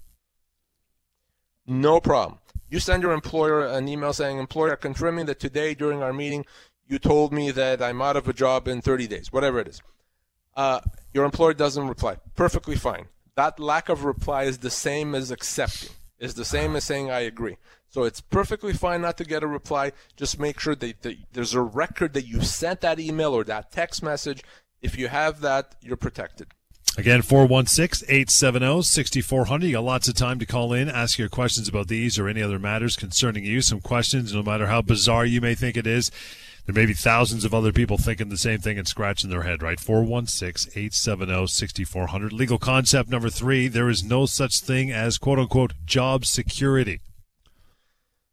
No 1.67 2.01
problem. 2.01 2.39
You 2.71 2.81
send 2.81 3.03
your 3.03 3.13
employer 3.13 3.67
an 3.67 3.89
email 3.89 4.13
saying, 4.13 4.39
employer, 4.39 4.77
confirming 4.77 5.27
that 5.27 5.41
today 5.41 5.75
during 5.75 6.03
our 6.03 6.13
meeting, 6.13 6.45
you 6.87 6.99
told 6.99 7.33
me 7.33 7.51
that 7.51 7.83
I'm 7.83 8.03
out 8.03 8.17
of 8.17 8.29
a 8.29 8.33
job 8.33 8.69
in 8.69 8.81
30 8.81 9.07
days, 9.07 9.33
whatever 9.33 9.59
it 9.59 9.69
is. 9.69 9.83
Uh, 10.57 10.81
your 11.15 11.25
employer 11.25 11.55
doesn't 11.55 11.87
reply. 11.87 12.17
Perfectly 12.35 12.77
fine. 12.77 13.07
That 13.37 13.61
lack 13.61 13.89
of 13.89 14.05
reply 14.05 14.45
is 14.45 14.59
the 14.59 14.71
same 14.71 15.15
as 15.15 15.31
accepting, 15.31 15.91
is 16.19 16.35
the 16.35 16.45
same 16.45 16.75
as 16.77 16.85
saying, 16.85 17.11
I 17.11 17.21
agree. 17.21 17.57
So 17.89 18.05
it's 18.05 18.21
perfectly 18.21 18.73
fine 18.73 19.01
not 19.01 19.17
to 19.19 19.25
get 19.25 19.43
a 19.43 19.47
reply. 19.47 19.93
Just 20.17 20.39
make 20.39 20.61
sure 20.61 20.75
that, 20.75 21.03
that 21.03 21.17
there's 21.33 21.55
a 21.55 21.63
record 21.63 22.13
that 22.15 22.27
you 22.27 22.43
sent 22.43 22.81
that 22.83 23.01
email 23.01 23.33
or 23.33 23.45
that 23.45 23.73
text 23.73 24.03
message. 24.03 24.43
If 24.83 24.99
you 24.99 25.09
have 25.09 25.41
that, 25.41 25.77
you're 25.81 25.97
protected. 25.97 26.49
Again, 26.99 27.23
416 27.23 28.09
870 28.09 28.83
6400. 28.83 29.67
You 29.67 29.73
got 29.75 29.85
lots 29.85 30.09
of 30.09 30.17
time 30.17 30.41
to 30.41 30.47
call 30.47 30.73
in, 30.73 30.89
ask 30.89 31.17
your 31.17 31.29
questions 31.29 31.69
about 31.69 31.87
these 31.87 32.19
or 32.19 32.27
any 32.27 32.43
other 32.43 32.59
matters 32.59 32.97
concerning 32.97 33.45
you. 33.45 33.61
Some 33.61 33.81
questions, 33.81 34.35
no 34.35 34.43
matter 34.43 34.67
how 34.67 34.83
bizarre 34.83 35.25
you 35.25 35.41
may 35.41 35.55
think 35.55 35.77
it 35.77 35.87
is. 35.87 36.11
There 36.67 36.75
may 36.75 36.87
be 36.87 36.95
thousands 36.95 37.45
of 37.45 37.55
other 37.55 37.73
people 37.73 37.99
thinking 37.99 38.31
the 38.31 38.37
same 38.37 38.59
thing 38.59 38.79
and 38.79 38.89
scratching 38.89 39.31
their 39.31 39.45
head, 39.45 39.63
right? 39.63 39.79
416 39.79 40.73
870 40.73 41.47
6400. 41.47 42.33
Legal 42.33 42.59
concept 42.59 43.09
number 43.09 43.31
three 43.31 43.69
there 43.69 43.89
is 43.89 44.03
no 44.03 44.27
such 44.27 44.59
thing 44.59 44.91
as 44.91 45.19
quote 45.19 45.39
unquote 45.39 45.75
job 45.87 46.27
security. 46.27 46.99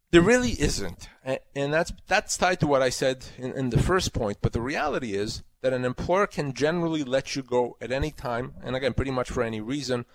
There 0.09 0.23
really 0.23 0.59
isn't. 0.59 1.07
And 1.55 1.71
that's, 1.71 1.93
that's 2.07 2.35
tied 2.35 2.61
to 2.61 2.67
what 2.67 2.81
I 2.81 2.89
said 2.89 3.27
in, 3.37 3.51
in 3.51 3.69
the 3.69 3.81
first 3.81 4.11
point. 4.11 4.39
But 4.41 4.53
the 4.53 4.61
reality 4.61 5.13
is 5.13 5.43
that 5.65 5.73
an 5.73 5.83
employer 5.83 6.27
can 6.27 6.53
generally 6.53 7.03
let 7.03 7.35
you 7.35 7.41
go 7.41 7.75
at 7.81 7.91
any 7.91 8.11
time, 8.11 8.53
and 8.63 8.75
again, 8.75 8.93
pretty 8.93 9.09
much 9.09 9.31
for 9.31 9.41
any 9.41 9.59
reason, 9.59 10.05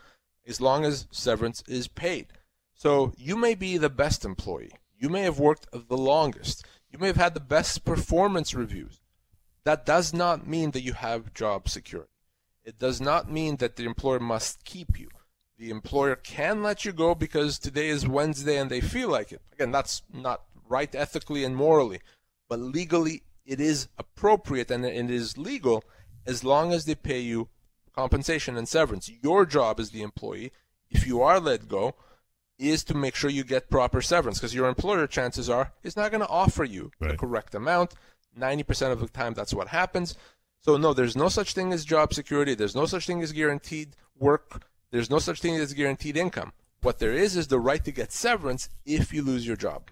as 0.46 0.60
long 0.60 0.84
as 0.84 1.08
severance 1.10 1.64
is 1.66 1.88
paid. 1.88 2.28
So 2.72 3.12
you 3.16 3.34
may 3.34 3.56
be 3.56 3.76
the 3.76 3.90
best 3.90 4.24
employee. 4.24 4.70
You 4.96 5.08
may 5.08 5.22
have 5.22 5.40
worked 5.40 5.66
the 5.72 5.96
longest. 5.96 6.64
You 6.88 7.00
may 7.00 7.08
have 7.08 7.16
had 7.16 7.34
the 7.34 7.40
best 7.40 7.84
performance 7.84 8.54
reviews. 8.54 9.00
That 9.64 9.84
does 9.84 10.14
not 10.14 10.46
mean 10.46 10.70
that 10.70 10.84
you 10.84 10.92
have 10.92 11.34
job 11.34 11.68
security. 11.68 12.12
It 12.62 12.78
does 12.78 13.00
not 13.00 13.28
mean 13.28 13.56
that 13.56 13.74
the 13.74 13.86
employer 13.86 14.20
must 14.20 14.62
keep 14.62 15.00
you. 15.00 15.08
The 15.58 15.70
employer 15.70 16.14
can 16.14 16.62
let 16.62 16.84
you 16.84 16.92
go 16.92 17.16
because 17.16 17.58
today 17.58 17.88
is 17.88 18.06
Wednesday 18.06 18.56
and 18.56 18.70
they 18.70 18.80
feel 18.80 19.08
like 19.08 19.32
it. 19.32 19.42
Again, 19.54 19.72
that's 19.72 20.02
not 20.14 20.42
right 20.68 20.94
ethically 20.94 21.42
and 21.42 21.56
morally, 21.56 21.98
but 22.48 22.60
legally 22.60 23.24
it 23.50 23.60
is 23.60 23.88
appropriate 23.98 24.70
and 24.70 24.86
it 24.86 25.10
is 25.10 25.36
legal 25.36 25.82
as 26.24 26.44
long 26.44 26.72
as 26.72 26.84
they 26.84 26.94
pay 26.94 27.18
you 27.18 27.48
compensation 27.92 28.56
and 28.56 28.68
severance. 28.68 29.10
Your 29.22 29.44
job 29.44 29.80
as 29.80 29.90
the 29.90 30.02
employee, 30.02 30.52
if 30.88 31.04
you 31.04 31.20
are 31.20 31.40
let 31.40 31.66
go, 31.66 31.96
is 32.60 32.84
to 32.84 32.94
make 32.94 33.16
sure 33.16 33.28
you 33.28 33.42
get 33.42 33.68
proper 33.68 34.00
severance 34.00 34.38
because 34.38 34.54
your 34.54 34.68
employer, 34.68 35.08
chances 35.08 35.50
are, 35.50 35.72
is 35.82 35.96
not 35.96 36.12
going 36.12 36.20
to 36.20 36.28
offer 36.28 36.62
you 36.62 36.92
right. 37.00 37.10
the 37.10 37.16
correct 37.16 37.52
amount. 37.56 37.94
90% 38.38 38.92
of 38.92 39.00
the 39.00 39.08
time, 39.08 39.34
that's 39.34 39.52
what 39.52 39.66
happens. 39.68 40.14
So, 40.60 40.76
no, 40.76 40.94
there's 40.94 41.16
no 41.16 41.28
such 41.28 41.52
thing 41.52 41.72
as 41.72 41.84
job 41.84 42.14
security. 42.14 42.54
There's 42.54 42.76
no 42.76 42.86
such 42.86 43.04
thing 43.04 43.20
as 43.20 43.32
guaranteed 43.32 43.96
work. 44.16 44.62
There's 44.92 45.10
no 45.10 45.18
such 45.18 45.40
thing 45.40 45.56
as 45.56 45.74
guaranteed 45.74 46.16
income. 46.16 46.52
What 46.82 47.00
there 47.00 47.12
is 47.12 47.36
is 47.36 47.48
the 47.48 47.58
right 47.58 47.84
to 47.84 47.90
get 47.90 48.12
severance 48.12 48.68
if 48.86 49.12
you 49.12 49.22
lose 49.22 49.44
your 49.44 49.56
job. 49.56 49.90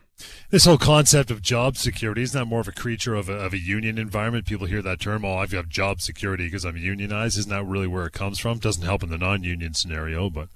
This 0.50 0.64
whole 0.64 0.78
concept 0.78 1.30
of 1.30 1.42
job 1.42 1.76
security 1.76 2.22
is 2.22 2.34
not 2.34 2.46
more 2.46 2.60
of 2.60 2.68
a 2.68 2.72
creature 2.72 3.14
of 3.14 3.28
a, 3.28 3.34
of 3.34 3.52
a 3.52 3.58
union 3.58 3.98
environment. 3.98 4.46
People 4.46 4.66
hear 4.66 4.82
that 4.82 5.00
term, 5.00 5.24
oh, 5.24 5.36
I've 5.36 5.52
got 5.52 5.68
job 5.68 6.00
security 6.00 6.46
because 6.46 6.64
I'm 6.64 6.76
unionized. 6.76 7.38
Isn't 7.38 7.50
that 7.50 7.64
really 7.64 7.86
where 7.86 8.06
it 8.06 8.12
comes 8.12 8.38
from? 8.38 8.58
Doesn't 8.58 8.84
help 8.84 9.02
in 9.02 9.10
the 9.10 9.18
non-union 9.18 9.74
scenario, 9.74 10.30
but 10.30 10.48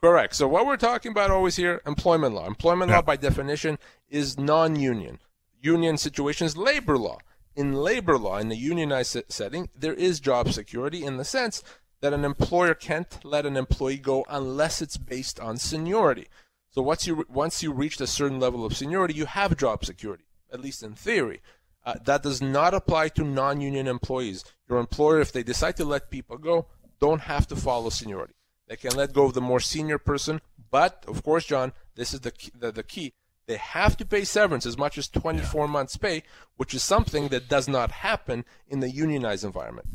correct. 0.00 0.34
So 0.34 0.48
what 0.48 0.66
we're 0.66 0.76
talking 0.76 1.12
about 1.12 1.30
always 1.30 1.56
here, 1.56 1.82
employment 1.86 2.34
law. 2.34 2.46
Employment 2.46 2.88
yeah. 2.88 2.96
law, 2.96 3.02
by 3.02 3.16
definition, 3.16 3.78
is 4.08 4.38
non-union. 4.38 5.18
Union 5.60 5.98
situations, 5.98 6.56
labor 6.56 6.96
law. 6.96 7.18
In 7.54 7.74
labor 7.74 8.16
law, 8.16 8.38
in 8.38 8.48
the 8.48 8.56
unionized 8.56 9.16
setting, 9.28 9.68
there 9.78 9.92
is 9.92 10.20
job 10.20 10.52
security 10.52 11.04
in 11.04 11.16
the 11.16 11.24
sense 11.24 11.62
that 12.00 12.14
an 12.14 12.24
employer 12.24 12.74
can't 12.74 13.22
let 13.24 13.44
an 13.44 13.56
employee 13.56 13.98
go 13.98 14.24
unless 14.28 14.80
it's 14.80 14.96
based 14.96 15.38
on 15.38 15.58
seniority. 15.58 16.28
So 16.70 16.82
once 16.82 17.06
you 17.06 17.24
once 17.28 17.62
you 17.62 17.72
reach 17.72 18.00
a 18.00 18.06
certain 18.06 18.38
level 18.38 18.64
of 18.64 18.76
seniority, 18.76 19.14
you 19.14 19.26
have 19.26 19.56
job 19.56 19.84
security, 19.84 20.24
at 20.52 20.60
least 20.60 20.82
in 20.82 20.94
theory. 20.94 21.40
Uh, 21.84 21.94
that 22.04 22.22
does 22.22 22.42
not 22.42 22.74
apply 22.74 23.08
to 23.08 23.24
non-union 23.24 23.86
employees. 23.86 24.44
Your 24.68 24.78
employer, 24.78 25.20
if 25.20 25.32
they 25.32 25.42
decide 25.42 25.76
to 25.78 25.84
let 25.84 26.10
people 26.10 26.36
go, 26.36 26.66
don't 27.00 27.22
have 27.22 27.46
to 27.48 27.56
follow 27.56 27.88
seniority. 27.88 28.34
They 28.68 28.76
can 28.76 28.94
let 28.94 29.14
go 29.14 29.24
of 29.24 29.34
the 29.34 29.40
more 29.40 29.60
senior 29.60 29.98
person, 29.98 30.40
but 30.70 31.04
of 31.08 31.24
course, 31.24 31.46
John, 31.46 31.72
this 31.96 32.14
is 32.14 32.20
the 32.20 32.30
key, 32.30 32.52
the, 32.56 32.70
the 32.70 32.82
key. 32.84 33.14
They 33.46 33.56
have 33.56 33.96
to 33.96 34.04
pay 34.04 34.22
severance 34.22 34.64
as 34.64 34.78
much 34.78 34.96
as 34.96 35.08
24 35.08 35.64
yeah. 35.64 35.72
months' 35.72 35.96
pay, 35.96 36.22
which 36.56 36.72
is 36.72 36.84
something 36.84 37.28
that 37.28 37.48
does 37.48 37.66
not 37.66 37.90
happen 37.90 38.44
in 38.68 38.78
the 38.78 38.90
unionized 38.90 39.42
environment. 39.42 39.88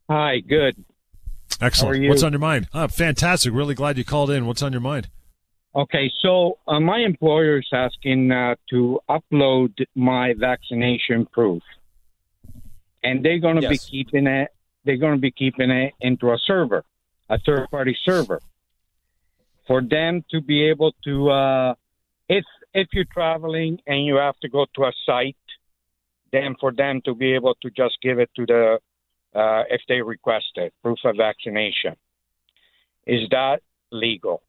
Hi, 0.09 0.41
good. 0.41 0.83
Excellent. 1.61 2.07
What's 2.09 2.23
on 2.23 2.31
your 2.33 2.39
mind? 2.39 2.67
Oh, 2.73 2.87
fantastic. 2.87 3.53
Really 3.53 3.75
glad 3.75 3.97
you 3.97 4.03
called 4.03 4.29
in. 4.31 4.45
What's 4.45 4.63
on 4.63 4.71
your 4.71 4.81
mind? 4.81 5.09
Okay, 5.73 6.11
so 6.21 6.57
uh, 6.67 6.79
my 6.81 6.99
employer 6.99 7.59
is 7.59 7.69
asking 7.71 8.31
uh, 8.31 8.55
to 8.71 8.99
upload 9.09 9.85
my 9.95 10.33
vaccination 10.37 11.25
proof, 11.27 11.63
and 13.03 13.23
they're 13.23 13.39
going 13.39 13.55
to 13.55 13.61
Yes. 13.61 13.71
be 13.71 14.03
keeping 14.03 14.27
it. 14.27 14.49
They're 14.83 14.97
going 14.97 15.13
to 15.15 15.21
be 15.21 15.31
keeping 15.31 15.69
it 15.69 15.93
into 16.01 16.31
a 16.31 16.37
server, 16.45 16.83
a 17.29 17.37
third-party 17.39 17.95
server, 18.03 18.41
for 19.67 19.81
them 19.81 20.25
to 20.31 20.41
be 20.41 20.63
able 20.63 20.93
to. 21.05 21.29
Uh, 21.29 21.75
if 22.27 22.43
if 22.73 22.87
you're 22.91 23.05
traveling 23.05 23.79
and 23.87 24.05
you 24.05 24.15
have 24.15 24.37
to 24.39 24.49
go 24.49 24.65
to 24.75 24.83
a 24.85 24.91
site, 25.05 25.35
then 26.33 26.55
for 26.59 26.71
them 26.73 27.01
to 27.05 27.13
be 27.15 27.33
able 27.33 27.55
to 27.61 27.69
just 27.69 27.97
give 28.01 28.19
it 28.19 28.29
to 28.35 28.45
the 28.45 28.79
uh, 29.33 29.63
if 29.69 29.81
they 29.87 30.01
request 30.01 30.51
it, 30.55 30.73
proof 30.83 30.99
of 31.05 31.15
vaccination. 31.17 31.95
Is 33.05 33.27
that 33.31 33.61
legal? 33.91 34.41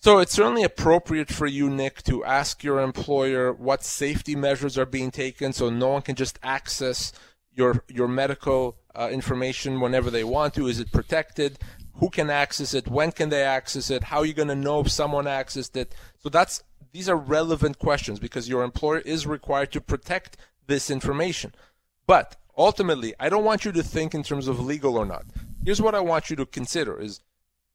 So 0.00 0.18
it's 0.18 0.34
certainly 0.34 0.64
appropriate 0.64 1.30
for 1.30 1.46
you, 1.46 1.70
Nick, 1.70 2.02
to 2.02 2.24
ask 2.24 2.62
your 2.62 2.80
employer 2.80 3.54
what 3.54 3.82
safety 3.82 4.36
measures 4.36 4.76
are 4.76 4.84
being 4.84 5.10
taken, 5.10 5.54
so 5.54 5.70
no 5.70 5.88
one 5.88 6.02
can 6.02 6.14
just 6.14 6.38
access 6.42 7.12
your 7.54 7.82
your 7.88 8.08
medical 8.08 8.76
uh, 8.94 9.08
information 9.10 9.80
whenever 9.80 10.10
they 10.10 10.24
want 10.24 10.52
to. 10.54 10.66
Is 10.66 10.78
it 10.78 10.92
protected? 10.92 11.58
Who 11.94 12.10
can 12.10 12.28
access 12.28 12.74
it? 12.74 12.86
When 12.86 13.12
can 13.12 13.30
they 13.30 13.44
access 13.44 13.88
it? 13.88 14.04
How 14.04 14.18
are 14.18 14.26
you 14.26 14.34
going 14.34 14.48
to 14.48 14.54
know 14.54 14.80
if 14.80 14.90
someone 14.90 15.24
accessed 15.24 15.74
it? 15.74 15.94
So 16.18 16.28
that's 16.28 16.62
these 16.92 17.08
are 17.08 17.16
relevant 17.16 17.78
questions 17.78 18.18
because 18.18 18.48
your 18.48 18.62
employer 18.62 18.98
is 18.98 19.26
required 19.26 19.72
to 19.72 19.80
protect 19.80 20.36
this 20.66 20.90
information. 20.90 21.54
But 22.06 22.36
ultimately, 22.56 23.14
I 23.18 23.28
don't 23.28 23.44
want 23.44 23.64
you 23.64 23.72
to 23.72 23.82
think 23.82 24.14
in 24.14 24.22
terms 24.22 24.48
of 24.48 24.60
legal 24.60 24.96
or 24.96 25.06
not. 25.06 25.24
Here's 25.64 25.80
what 25.82 25.94
I 25.94 26.00
want 26.00 26.30
you 26.30 26.36
to 26.36 26.46
consider 26.46 27.00
is 27.00 27.20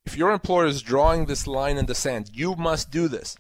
if 0.06 0.16
your 0.16 0.32
employer 0.32 0.66
is 0.68 0.82
drawing 0.82 1.26
this 1.26 1.48
line 1.48 1.78
in 1.78 1.86
the 1.86 1.96
sand, 1.96 2.32
you 2.34 2.56
must 2.56 2.92
do 2.92 3.08
this. 3.08 3.38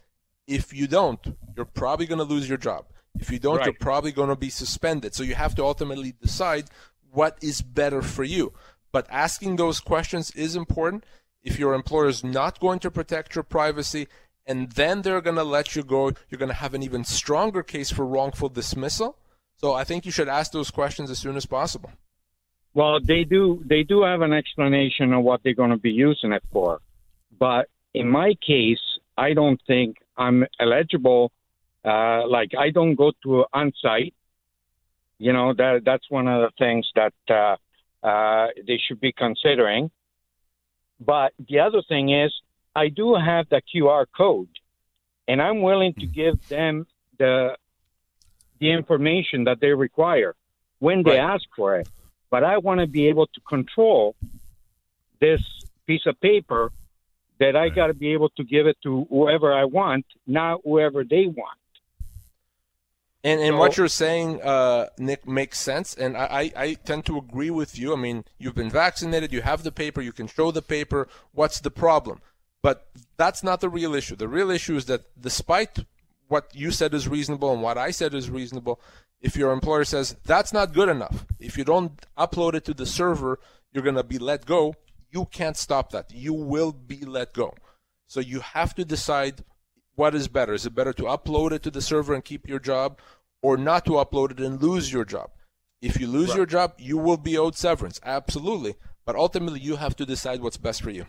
If 0.47 0.73
you 0.73 0.87
don't, 0.87 1.19
you're 1.55 1.65
probably 1.65 2.05
going 2.05 2.19
to 2.19 2.23
lose 2.23 2.49
your 2.49 2.57
job. 2.57 2.85
If 3.19 3.31
you 3.31 3.39
don't, 3.39 3.57
Right. 3.57 3.65
you're 3.65 3.73
probably 3.79 4.11
going 4.11 4.29
to 4.29 4.35
be 4.35 4.49
suspended. 4.49 5.13
So 5.13 5.23
you 5.23 5.35
have 5.35 5.55
to 5.55 5.63
ultimately 5.63 6.13
decide 6.21 6.65
what 7.11 7.37
is 7.41 7.61
better 7.61 8.01
for 8.01 8.23
you. 8.23 8.53
But 8.91 9.07
asking 9.09 9.55
those 9.55 9.79
questions 9.79 10.31
is 10.31 10.55
important. 10.55 11.05
If 11.43 11.59
your 11.59 11.73
employer 11.73 12.07
is 12.07 12.23
not 12.23 12.59
going 12.59 12.79
to 12.79 12.91
protect 12.91 13.35
your 13.35 13.43
privacy 13.43 14.07
and 14.45 14.71
then 14.71 15.03
they're 15.03 15.21
going 15.21 15.35
to 15.35 15.43
let 15.43 15.75
you 15.75 15.83
go, 15.83 16.11
you're 16.29 16.39
going 16.39 16.49
to 16.49 16.55
have 16.55 16.73
an 16.73 16.83
even 16.83 17.03
stronger 17.03 17.61
case 17.63 17.91
for 17.91 18.05
wrongful 18.05 18.49
dismissal. 18.49 19.17
So 19.59 19.73
I 19.73 19.83
think 19.83 20.05
you 20.05 20.11
should 20.11 20.29
ask 20.29 20.51
those 20.51 20.71
questions 20.71 21.11
as 21.11 21.19
soon 21.19 21.35
as 21.35 21.45
possible. 21.45 21.91
Well, 22.73 22.99
they 23.01 23.25
do. 23.25 23.61
They 23.65 23.83
do 23.83 24.03
have 24.03 24.21
an 24.21 24.31
explanation 24.31 25.11
of 25.11 25.23
what 25.23 25.41
they're 25.43 25.53
going 25.53 25.71
to 25.71 25.77
be 25.77 25.91
using 25.91 26.31
it 26.31 26.43
for, 26.51 26.79
but 27.37 27.67
in 27.93 28.07
my 28.07 28.35
case, 28.45 28.79
I 29.17 29.33
don't 29.33 29.59
think 29.67 29.97
I'm 30.15 30.45
eligible. 30.59 31.31
Uh, 31.83 32.25
like 32.27 32.51
I 32.57 32.69
don't 32.69 32.95
go 32.95 33.11
to 33.23 33.45
on 33.51 33.73
site. 33.81 34.13
You 35.17 35.33
know 35.33 35.53
that 35.53 35.81
that's 35.83 36.09
one 36.09 36.27
of 36.27 36.39
the 36.41 36.51
things 36.57 36.89
that 36.95 37.13
uh, 37.29 37.57
uh, 38.05 38.47
they 38.65 38.79
should 38.87 39.01
be 39.01 39.11
considering. 39.11 39.91
But 41.01 41.33
the 41.49 41.59
other 41.59 41.81
thing 41.81 42.13
is, 42.13 42.31
I 42.75 42.89
do 42.89 43.15
have 43.15 43.49
the 43.49 43.61
QR 43.73 44.05
code, 44.15 44.49
and 45.27 45.41
I'm 45.41 45.61
willing 45.61 45.95
to 45.95 46.05
give 46.05 46.47
them 46.47 46.85
the 47.17 47.57
the 48.59 48.71
information 48.71 49.45
that 49.45 49.59
they 49.59 49.73
require 49.73 50.35
when 50.79 51.03
they 51.03 51.11
Right. 51.11 51.33
ask 51.35 51.45
for 51.55 51.77
it. 51.79 51.87
But 52.29 52.43
I 52.43 52.57
want 52.57 52.79
to 52.79 52.87
be 52.87 53.07
able 53.07 53.27
to 53.27 53.41
control 53.41 54.15
this 55.19 55.41
piece 55.87 56.05
of 56.05 56.19
paper 56.21 56.71
that 57.39 57.55
I 57.55 57.69
got 57.69 57.87
to 57.87 57.93
be 57.93 58.13
able 58.13 58.29
to 58.29 58.43
give 58.43 58.67
it 58.67 58.77
to 58.83 59.05
whoever 59.09 59.53
I 59.53 59.65
want, 59.65 60.05
not 60.27 60.61
whoever 60.63 61.03
they 61.03 61.25
want. 61.25 61.57
And 63.23 63.41
and 63.41 63.57
what 63.57 63.75
you're 63.75 63.89
saying, 63.89 64.41
uh, 64.41 64.87
Nick, 64.97 65.27
makes 65.27 65.59
sense, 65.59 65.93
and 65.93 66.15
I, 66.15 66.51
I, 66.55 66.63
I 66.63 66.73
tend 66.75 67.05
to 67.07 67.17
agree 67.17 67.49
with 67.49 67.77
you. 67.77 67.91
I 67.91 67.97
mean, 67.97 68.23
you've 68.37 68.55
been 68.55 68.69
vaccinated, 68.69 69.33
you 69.33 69.41
have 69.41 69.63
the 69.63 69.73
paper, 69.73 70.01
you 70.01 70.13
can 70.13 70.27
show 70.27 70.51
the 70.51 70.61
paper. 70.61 71.09
What's 71.33 71.59
the 71.59 71.71
problem? 71.71 72.21
But 72.61 72.87
that's 73.17 73.43
not 73.43 73.59
the 73.59 73.69
real 73.69 73.93
issue. 73.93 74.15
The 74.15 74.29
real 74.29 74.49
issue 74.49 74.77
is 74.77 74.85
that 74.85 75.01
despite 75.19 75.79
what 76.29 76.55
you 76.55 76.71
said 76.71 76.93
is 76.93 77.07
reasonable 77.07 77.51
and 77.51 77.61
what 77.61 77.77
I 77.77 77.91
said 77.91 78.13
is 78.13 78.29
reasonable, 78.29 78.79
if 79.19 79.35
your 79.35 79.51
employer 79.51 79.83
says 79.83 80.15
that's 80.23 80.53
not 80.53 80.73
good 80.73 80.87
enough, 80.87 81.25
if 81.39 81.57
you 81.57 81.65
don't 81.65 81.99
upload 82.17 82.53
it 82.53 82.63
to 82.65 82.73
the 82.73 82.85
server, 82.85 83.39
you're 83.73 83.83
going 83.83 83.95
to 83.95 84.03
be 84.03 84.17
let 84.17 84.45
go. 84.45 84.75
You 85.11 85.25
can't 85.25 85.57
stop 85.57 85.91
that. 85.91 86.11
You 86.13 86.33
will 86.33 86.71
be 86.71 87.03
let 87.03 87.33
go. 87.33 87.53
So 88.07 88.19
you 88.19 88.39
have 88.39 88.73
to 88.75 88.85
decide 88.85 89.43
what 89.95 90.15
is 90.15 90.27
better. 90.27 90.53
Is 90.53 90.65
it 90.65 90.75
better 90.75 90.93
to 90.93 91.03
upload 91.03 91.51
it 91.51 91.63
to 91.63 91.71
the 91.71 91.81
server 91.81 92.13
and 92.13 92.23
keep 92.23 92.47
your 92.47 92.59
job 92.59 92.99
or 93.41 93.57
not 93.57 93.85
to 93.85 93.93
upload 93.93 94.31
it 94.31 94.39
and 94.39 94.61
lose 94.61 94.93
your 94.93 95.05
job? 95.05 95.31
If 95.81 95.99
you 95.99 96.07
lose 96.07 96.35
your 96.35 96.45
job, 96.45 96.73
you 96.77 96.97
will 96.97 97.17
be 97.17 97.37
owed 97.37 97.55
severance. 97.55 97.99
Absolutely. 98.03 98.75
But 99.05 99.15
ultimately, 99.15 99.61
you 99.61 99.77
have 99.77 99.95
to 99.95 100.05
decide 100.05 100.41
what's 100.41 100.57
best 100.57 100.83
for 100.83 100.91
you. 100.91 101.05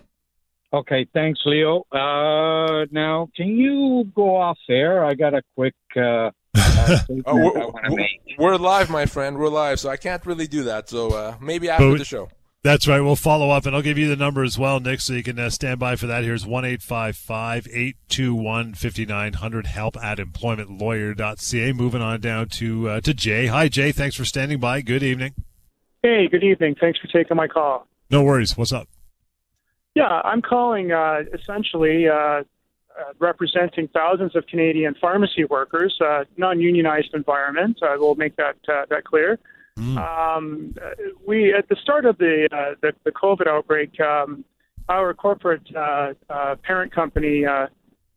Okay, 0.73 1.07
thanks, 1.13 1.41
Leo. 1.45 1.85
Uh, 1.91 2.87
now, 2.93 3.29
can 3.37 3.49
you 3.49 4.05
go 4.15 4.37
off 4.37 4.59
air? 4.69 5.05
I 5.05 5.15
got 5.15 5.35
a 5.35 5.43
quick 5.57 5.75
uh, 5.97 6.31
uh, 6.57 6.97
statement 7.05 7.27
Uh, 7.27 7.35
we're, 7.35 7.53
want 7.53 7.85
to 7.87 7.97
make. 7.97 8.37
we're 8.39 8.57
live, 8.57 8.89
my 8.89 9.05
friend. 9.07 9.37
We're 9.37 9.49
live, 9.49 9.81
so 9.81 9.89
I 9.89 9.97
can't 9.97 10.25
really 10.25 10.47
do 10.47 10.63
that. 10.65 10.89
So 10.89 11.09
uh, 11.11 11.37
maybe 11.41 11.69
after 11.69 11.91
But- 11.91 11.99
the 11.99 12.05
show. 12.05 12.29
That's 12.63 12.87
right. 12.87 13.01
We'll 13.01 13.17
follow 13.17 13.49
up, 13.49 13.65
and 13.65 13.75
I'll 13.75 13.81
give 13.81 13.97
you 13.97 14.07
the 14.07 14.17
number 14.17 14.45
as 14.45 14.59
well, 14.59 14.81
Nick, 14.81 15.01
so 15.01 15.15
you 15.15 15.23
can 15.23 15.39
uh, 15.39 15.49
stand 15.49 15.81
by 15.81 15.97
for 15.97 16.07
that. 16.09 16.25
Here's 16.25 16.47
one 16.47 16.67
eight 16.67 16.83
five 16.83 17.17
five 17.17 17.67
eight 17.73 17.97
two 18.11 18.35
one 18.35 18.75
fifty 18.75 19.07
nine 19.07 19.33
hundred. 19.33 19.67
Help 19.67 19.97
at 19.97 20.19
employmentlawyer.ca. 20.19 21.73
Moving 21.73 22.03
on 22.03 22.21
down 22.21 22.49
to 22.51 22.89
uh, 22.91 23.01
to 23.01 23.15
Jay. 23.15 23.47
Hi, 23.47 23.69
Jay. 23.69 23.93
Thanks 23.93 24.15
for 24.15 24.27
standing 24.27 24.61
by. 24.61 24.83
Good 24.83 25.03
evening. 25.03 25.33
Hey, 26.03 26.29
good 26.31 26.45
evening. 26.45 26.75
Thanks 26.79 26.99
for 26.99 27.07
taking 27.07 27.35
my 27.35 27.47
call. 27.49 27.87
No 28.11 28.23
worries. 28.23 28.59
What's 28.59 28.73
up? 28.73 28.89
Yeah, 30.01 30.23
I'm 30.25 30.41
calling 30.41 30.93
uh, 30.93 31.25
essentially 31.39 32.09
uh, 32.09 32.15
uh, 32.15 32.43
representing 33.19 33.87
thousands 33.89 34.35
of 34.35 34.47
Canadian 34.47 34.95
pharmacy 34.99 35.45
workers, 35.45 35.95
uh, 36.01 36.25
non-unionized 36.39 37.13
environment. 37.13 37.81
I 37.83 37.97
will 37.97 38.15
make 38.15 38.35
that 38.37 38.57
uh, 38.67 38.87
that 38.89 39.05
clear. 39.05 39.39
Um, 39.77 40.75
uh, 40.83 40.91
we 41.27 41.53
at 41.53 41.69
the 41.69 41.77
start 41.83 42.07
of 42.07 42.17
the 42.17 42.49
uh, 42.51 42.77
the, 42.81 42.93
the 43.05 43.11
COVID 43.11 43.47
outbreak, 43.47 44.01
um, 44.01 44.43
our 44.89 45.13
corporate 45.13 45.69
uh, 45.77 46.15
uh, 46.31 46.57
parent 46.63 46.95
company 46.95 47.45
uh, 47.45 47.67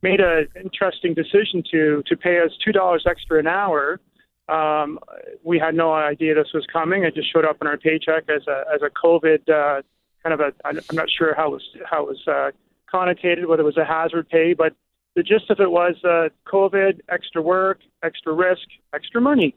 made 0.01 0.21
an 0.21 0.47
interesting 0.55 1.13
decision 1.13 1.63
to 1.69 2.01
to 2.05 2.15
pay 2.15 2.39
us 2.39 2.51
two 2.63 2.71
dollars 2.71 3.03
extra 3.05 3.39
an 3.39 3.47
hour. 3.47 3.99
Um, 4.47 4.99
we 5.43 5.59
had 5.59 5.75
no 5.75 5.91
idea 5.91 6.33
this 6.33 6.53
was 6.53 6.65
coming. 6.71 7.03
It 7.03 7.13
just 7.13 7.29
showed 7.33 7.45
up 7.45 7.57
in 7.59 7.67
our 7.67 7.77
paycheck 7.77 8.23
as 8.29 8.47
a 8.47 8.63
as 8.73 8.81
a 8.81 8.89
COVID 8.89 9.49
uh, 9.49 9.81
kind 10.23 10.33
of 10.33 10.39
a. 10.39 10.53
I'm 10.65 10.79
not 10.93 11.09
sure 11.09 11.33
how 11.35 11.47
it 11.47 11.51
was 11.51 11.69
how 11.89 12.03
it 12.03 12.07
was 12.07 12.27
uh, 12.27 12.51
connotated, 12.93 13.47
whether 13.47 13.61
it 13.61 13.65
was 13.65 13.77
a 13.77 13.85
hazard 13.85 14.29
pay, 14.29 14.53
but 14.53 14.73
the 15.15 15.23
gist 15.23 15.49
of 15.49 15.59
it 15.59 15.69
was 15.69 15.95
uh, 16.03 16.29
COVID, 16.47 17.01
extra 17.09 17.41
work, 17.41 17.79
extra 18.01 18.33
risk, 18.33 18.67
extra 18.93 19.21
money. 19.21 19.55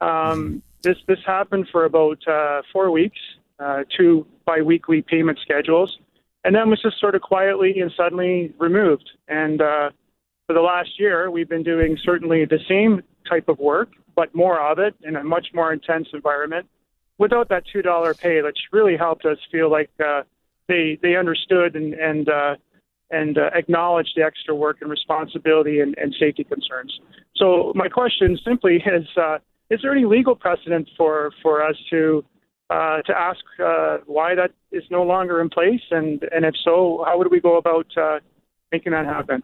Um, 0.00 0.62
this 0.82 0.96
this 1.06 1.18
happened 1.26 1.68
for 1.70 1.84
about 1.84 2.26
uh, 2.26 2.62
four 2.72 2.90
weeks, 2.90 3.18
uh, 3.58 3.84
two 3.96 4.26
biweekly 4.44 5.02
payment 5.02 5.38
schedules, 5.42 5.98
and 6.44 6.54
then 6.54 6.70
was 6.70 6.82
just 6.82 6.98
sort 7.00 7.14
of 7.14 7.22
quietly 7.22 7.80
and 7.80 7.92
suddenly 7.96 8.52
removed. 8.58 9.08
And 9.28 9.60
uh, 9.60 9.90
for 10.46 10.54
the 10.54 10.60
last 10.60 10.98
year, 10.98 11.30
we've 11.30 11.48
been 11.48 11.62
doing 11.62 11.96
certainly 12.02 12.44
the 12.44 12.58
same 12.68 13.02
type 13.28 13.48
of 13.48 13.58
work, 13.58 13.90
but 14.16 14.34
more 14.34 14.60
of 14.60 14.78
it 14.78 14.94
in 15.02 15.16
a 15.16 15.24
much 15.24 15.48
more 15.54 15.72
intense 15.72 16.08
environment, 16.12 16.66
without 17.20 17.50
that 17.50 17.62
two 17.72 17.82
dollar 17.82 18.14
pay, 18.14 18.42
which 18.42 18.58
really 18.72 18.96
helped 18.96 19.24
us 19.24 19.38
feel 19.52 19.70
like 19.70 19.90
uh, 20.04 20.22
they 20.66 20.98
they 21.02 21.14
understood 21.14 21.76
and 21.76 21.94
and 21.94 22.28
uh, 22.28 22.56
and 23.12 23.38
uh, 23.38 23.50
acknowledged 23.54 24.12
the 24.16 24.22
extra 24.22 24.54
work 24.54 24.78
and 24.80 24.90
responsibility 24.90 25.80
and, 25.80 25.94
and 25.98 26.14
safety 26.18 26.42
concerns. 26.42 26.98
So 27.36 27.72
my 27.76 27.88
question 27.88 28.36
simply 28.44 28.76
is: 28.76 29.06
uh, 29.16 29.38
Is 29.68 29.80
there 29.82 29.92
any 29.92 30.06
legal 30.06 30.34
precedent 30.34 30.88
for 30.96 31.30
for 31.42 31.62
us 31.62 31.76
to 31.90 32.24
uh, 32.70 33.02
to 33.02 33.16
ask 33.16 33.44
uh, 33.62 33.98
why 34.06 34.34
that 34.34 34.50
is 34.72 34.82
no 34.90 35.02
longer 35.02 35.40
in 35.40 35.50
place, 35.50 35.82
and 35.90 36.22
and 36.32 36.44
if 36.44 36.54
so, 36.64 37.04
how 37.06 37.18
would 37.18 37.30
we 37.30 37.40
go 37.40 37.58
about 37.58 37.86
uh, 37.96 38.18
making 38.72 38.92
that 38.92 39.04
happen? 39.04 39.42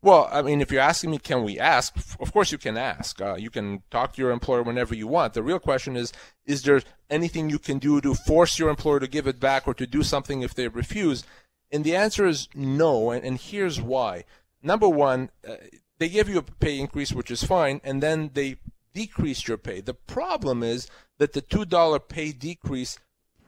Well, 0.00 0.28
I 0.30 0.42
mean, 0.42 0.60
if 0.60 0.70
you're 0.70 0.80
asking 0.80 1.10
me, 1.10 1.18
can 1.18 1.42
we 1.42 1.58
ask? 1.58 1.96
Of 2.20 2.32
course, 2.32 2.52
you 2.52 2.58
can 2.58 2.76
ask. 2.76 3.20
Uh, 3.20 3.34
you 3.34 3.50
can 3.50 3.82
talk 3.90 4.12
to 4.12 4.22
your 4.22 4.30
employer 4.30 4.62
whenever 4.62 4.94
you 4.94 5.08
want. 5.08 5.34
The 5.34 5.42
real 5.42 5.58
question 5.58 5.96
is: 5.96 6.12
Is 6.46 6.62
there 6.62 6.82
anything 7.10 7.50
you 7.50 7.58
can 7.58 7.78
do 7.78 8.00
to 8.00 8.14
force 8.14 8.58
your 8.58 8.70
employer 8.70 9.00
to 9.00 9.08
give 9.08 9.26
it 9.26 9.40
back 9.40 9.66
or 9.66 9.74
to 9.74 9.86
do 9.86 10.04
something 10.04 10.42
if 10.42 10.54
they 10.54 10.68
refuse? 10.68 11.24
And 11.72 11.82
the 11.82 11.96
answer 11.96 12.26
is 12.26 12.48
no. 12.54 13.10
And, 13.10 13.24
and 13.24 13.38
here's 13.38 13.80
why. 13.80 14.24
Number 14.62 14.88
one, 14.88 15.30
uh, 15.46 15.54
they 15.98 16.08
give 16.08 16.28
you 16.28 16.38
a 16.38 16.42
pay 16.42 16.78
increase, 16.78 17.12
which 17.12 17.30
is 17.30 17.42
fine, 17.42 17.80
and 17.82 18.00
then 18.00 18.30
they 18.34 18.58
decrease 18.94 19.48
your 19.48 19.58
pay. 19.58 19.80
The 19.80 19.94
problem 19.94 20.62
is 20.62 20.88
that 21.18 21.32
the 21.32 21.40
two 21.40 21.64
dollar 21.64 21.98
pay 21.98 22.30
decrease 22.30 22.98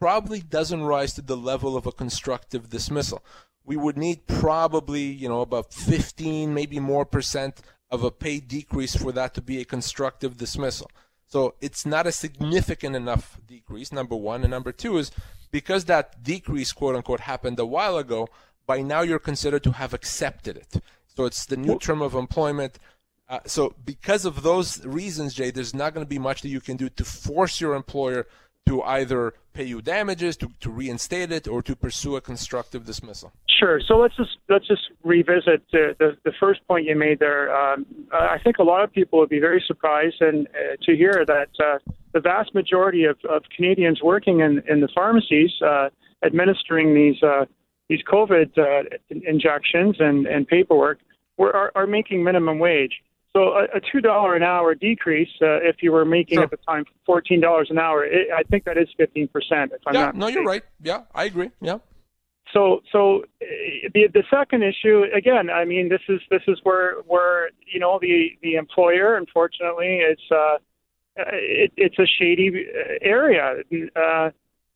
probably 0.01 0.41
doesn't 0.41 0.83
rise 0.83 1.15
to 1.15 1.23
the 1.23 1.37
level 1.37 1.77
of 1.77 1.87
a 1.87 1.93
constructive 1.93 2.71
dismissal. 2.71 3.23
We 3.65 3.77
would 3.77 3.97
need 3.97 4.27
probably, 4.27 5.03
you 5.03 5.29
know, 5.29 5.41
about 5.41 5.73
15, 5.73 6.53
maybe 6.53 6.81
more 6.81 7.05
percent 7.05 7.61
of 7.91 8.05
a 8.05 8.11
pay 8.11 8.41
decrease 8.41 8.97
for 8.97 9.13
that 9.13 9.35
to 9.35 9.43
be 9.43 9.61
a 9.61 9.65
constructive 9.65 10.37
dismissal. 10.37 10.91
So 11.27 11.55
it's 11.61 11.87
not 11.87 12.07
a 12.07 12.13
significant 12.13 12.97
enough 12.97 13.39
decrease, 13.47 13.93
number 13.93 14.17
one. 14.17 14.43
And 14.43 14.51
number 14.51 14.73
two 14.73 14.99
is 14.99 15.13
because 15.51 15.85
that 15.85 16.23
decrease, 16.23 16.73
quote 16.73 16.97
unquote, 16.97 17.21
happened 17.21 17.59
a 17.59 17.67
while 17.67 17.99
ago, 17.99 18.29
by 18.67 18.83
now 18.83 19.03
you're 19.03 19.19
considered 19.19 19.63
to 19.65 19.73
have 19.73 19.95
accepted 19.95 20.57
it. 20.57 20.83
So 21.07 21.25
it's 21.25 21.47
the 21.47 21.57
new 21.57 21.79
term 21.79 22.03
of 22.03 22.15
employment. 22.15 22.79
Uh, 23.29 23.41
so 23.47 23.75
because 23.85 24.25
of 24.25 24.43
those 24.43 24.85
reasons, 24.85 25.35
Jay, 25.35 25.51
there's 25.51 25.75
not 25.75 25.95
going 25.95 26.05
to 26.05 26.09
be 26.09 26.19
much 26.19 26.43
that 26.43 26.49
you 26.49 26.61
can 26.61 26.77
do 26.77 26.89
to 26.89 27.05
force 27.05 27.61
your 27.61 27.75
employer 27.75 28.27
to 28.71 28.83
either 28.85 29.35
pay 29.53 29.65
you 29.65 29.83
damages, 29.83 30.37
to, 30.37 30.47
to 30.61 30.71
reinstate 30.71 31.33
it, 31.39 31.49
or 31.49 31.61
to 31.69 31.75
pursue 31.75 32.15
a 32.21 32.21
constructive 32.21 32.83
dismissal. 32.91 33.33
Sure. 33.59 33.81
So 33.89 33.93
let's 34.03 34.17
just 34.17 34.35
let's 34.49 34.69
just 34.75 34.85
revisit 35.03 35.61
the 35.73 35.85
the, 35.99 36.09
the 36.25 36.33
first 36.39 36.61
point 36.69 36.87
you 36.87 36.97
made 36.97 37.19
there. 37.19 37.45
Um, 37.61 37.85
I 38.13 38.39
think 38.45 38.59
a 38.59 38.63
lot 38.73 38.83
of 38.85 38.93
people 38.93 39.19
would 39.19 39.29
be 39.39 39.41
very 39.41 39.63
surprised 39.67 40.21
and 40.21 40.47
uh, 40.49 40.77
to 40.87 40.97
hear 40.97 41.25
that 41.27 41.51
uh, 41.59 41.79
the 42.13 42.21
vast 42.21 42.55
majority 42.55 43.05
of, 43.05 43.17
of 43.29 43.43
Canadians 43.55 43.99
working 44.03 44.41
in, 44.41 44.63
in 44.69 44.81
the 44.81 44.89
pharmacies 44.95 45.51
uh, 45.67 45.89
administering 46.25 46.95
these 46.95 47.21
uh, 47.23 47.45
these 47.89 48.03
COVID 48.05 48.57
uh, 48.57 48.85
injections 49.35 49.97
and, 49.99 50.27
and 50.27 50.47
paperwork 50.47 51.01
were, 51.37 51.55
are, 51.61 51.73
are 51.75 51.89
making 51.89 52.23
minimum 52.23 52.61
wage. 52.61 53.03
So 53.33 53.53
a, 53.53 53.65
a 53.77 53.81
two 53.93 54.01
dollar 54.01 54.35
an 54.35 54.43
hour 54.43 54.75
decrease, 54.75 55.31
uh, 55.41 55.61
if 55.63 55.83
you 55.83 55.93
were 55.93 56.05
making 56.05 56.37
sure. 56.37 56.45
at 56.45 56.51
the 56.51 56.57
time 56.59 56.85
fourteen 57.07 57.41
dollars 57.41 57.69
an 57.71 57.79
hour, 57.79 58.05
it, 58.05 58.29
I 58.37 58.43
think 58.43 58.65
that 58.65 58.77
is 58.77 58.89
fifteen 58.97 59.29
percent. 59.29 59.73
If 59.73 59.83
I'm 59.87 59.95
yeah, 59.95 60.07
not 60.07 60.17
no, 60.17 60.27
you're 60.27 60.45
right. 60.45 60.63
Yeah, 60.83 61.03
I 61.15 61.25
agree. 61.25 61.51
Yeah. 61.61 61.79
So, 62.53 62.83
so 62.91 63.23
uh, 63.41 63.47
the 63.95 64.09
the 64.13 64.25
second 64.31 64.65
issue 64.65 65.05
again, 65.15 65.49
I 65.51 65.65
mean, 65.65 65.89
this 65.89 66.01
is 66.09 66.21
this 66.31 66.43
is 66.49 66.59
where 66.65 66.97
where 67.07 67.51
you 67.73 67.79
know 67.79 67.99
the 68.01 68.31
the 68.43 68.55
employer, 68.55 69.17
unfortunately, 69.17 70.01
it's 70.01 70.23
uh, 70.33 70.57
it, 71.17 71.73
it's 71.77 71.99
a 71.99 72.07
shady 72.07 72.67
area. 73.01 73.63
Uh, 73.95 74.31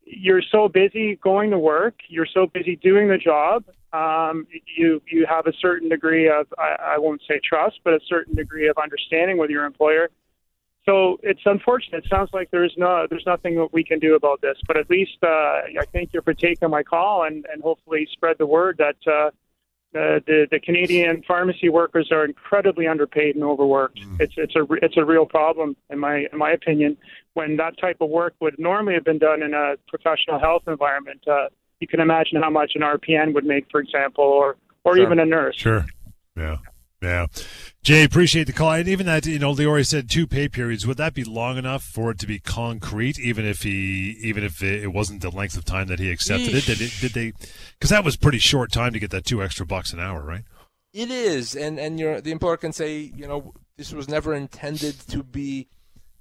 you're 0.04 0.42
so 0.42 0.68
busy 0.68 1.16
going 1.16 1.50
to 1.50 1.58
work, 1.58 1.94
you're 2.08 2.28
so 2.32 2.46
busy 2.46 2.76
doing 2.76 3.08
the 3.08 3.18
job, 3.18 3.64
um, 3.94 4.46
you 4.76 5.00
you 5.06 5.24
have 5.26 5.46
a 5.46 5.52
certain 5.60 5.88
degree 5.88 6.28
of 6.28 6.46
I, 6.58 6.94
I 6.94 6.98
won't 6.98 7.22
say 7.28 7.40
trust, 7.48 7.78
but 7.84 7.94
a 7.94 8.00
certain 8.08 8.34
degree 8.34 8.68
of 8.68 8.76
understanding 8.76 9.38
with 9.38 9.50
your 9.50 9.64
employer. 9.64 10.10
So 10.84 11.18
it's 11.22 11.40
unfortunate. 11.46 12.04
It 12.04 12.10
sounds 12.10 12.30
like 12.32 12.50
there's 12.50 12.74
no 12.76 13.06
there's 13.08 13.24
nothing 13.24 13.54
that 13.56 13.72
we 13.72 13.84
can 13.84 14.00
do 14.00 14.16
about 14.16 14.40
this. 14.40 14.58
But 14.66 14.76
at 14.76 14.90
least 14.90 15.18
uh, 15.22 15.26
I 15.26 15.84
thank 15.92 16.12
you 16.12 16.20
for 16.22 16.34
taking 16.34 16.70
my 16.70 16.82
call 16.82 17.24
and, 17.24 17.46
and 17.50 17.62
hopefully 17.62 18.08
spread 18.12 18.36
the 18.38 18.46
word 18.46 18.78
that 18.78 18.96
uh, 19.10 19.30
the, 19.92 20.22
the 20.26 20.48
the 20.50 20.60
Canadian 20.60 21.22
pharmacy 21.22 21.68
workers 21.68 22.08
are 22.10 22.24
incredibly 22.24 22.88
underpaid 22.88 23.36
and 23.36 23.44
overworked. 23.44 24.00
Mm. 24.00 24.20
It's 24.20 24.34
it's 24.36 24.56
a 24.56 24.66
it's 24.82 24.96
a 24.96 25.04
real 25.04 25.24
problem 25.24 25.76
in 25.88 26.00
my 26.00 26.26
in 26.32 26.38
my 26.38 26.50
opinion. 26.50 26.96
When 27.34 27.56
that 27.56 27.78
type 27.78 27.98
of 28.00 28.10
work 28.10 28.34
would 28.40 28.58
normally 28.58 28.94
have 28.94 29.04
been 29.04 29.18
done 29.18 29.42
in 29.42 29.54
a 29.54 29.76
professional 29.88 30.38
health 30.38 30.64
environment, 30.66 31.26
uh, 31.28 31.48
you 31.84 31.88
can 31.88 32.00
imagine 32.00 32.40
how 32.40 32.48
much 32.48 32.72
an 32.74 32.80
RPN 32.80 33.34
would 33.34 33.44
make, 33.44 33.66
for 33.70 33.78
example, 33.78 34.24
or 34.24 34.56
or 34.84 34.96
sure. 34.96 35.04
even 35.04 35.18
a 35.18 35.26
nurse. 35.26 35.54
Sure. 35.56 35.84
Yeah. 36.34 36.56
Yeah. 37.02 37.26
Jay, 37.82 38.02
appreciate 38.02 38.46
the 38.46 38.54
call. 38.54 38.72
And 38.72 38.88
even 38.88 39.04
that, 39.04 39.26
you 39.26 39.38
know, 39.38 39.52
Lior 39.52 39.86
said 39.86 40.08
two 40.08 40.26
pay 40.26 40.48
periods. 40.48 40.86
Would 40.86 40.96
that 40.96 41.12
be 41.12 41.22
long 41.22 41.58
enough 41.58 41.82
for 41.84 42.10
it 42.10 42.18
to 42.20 42.26
be 42.26 42.38
concrete, 42.38 43.18
even 43.18 43.44
if 43.44 43.62
he, 43.62 44.16
even 44.22 44.42
if 44.42 44.62
it 44.62 44.90
wasn't 44.90 45.20
the 45.20 45.30
length 45.30 45.58
of 45.58 45.66
time 45.66 45.88
that 45.88 45.98
he 45.98 46.10
accepted 46.10 46.54
Eesh. 46.54 46.68
it? 46.70 46.78
Did, 46.78 46.80
it, 46.80 46.92
did 47.02 47.12
they, 47.12 47.32
because 47.78 47.90
that 47.90 48.04
was 48.04 48.16
pretty 48.16 48.38
short 48.38 48.72
time 48.72 48.94
to 48.94 48.98
get 48.98 49.10
that 49.10 49.26
two 49.26 49.42
extra 49.42 49.66
bucks 49.66 49.92
an 49.92 50.00
hour, 50.00 50.22
right? 50.22 50.44
It 50.94 51.10
is. 51.10 51.54
And, 51.54 51.78
and 51.78 52.00
your, 52.00 52.22
the 52.22 52.30
employer 52.30 52.56
can 52.56 52.72
say, 52.72 53.12
you 53.14 53.28
know, 53.28 53.52
this 53.76 53.92
was 53.92 54.08
never 54.08 54.32
intended 54.32 54.98
to 55.08 55.22
be 55.22 55.68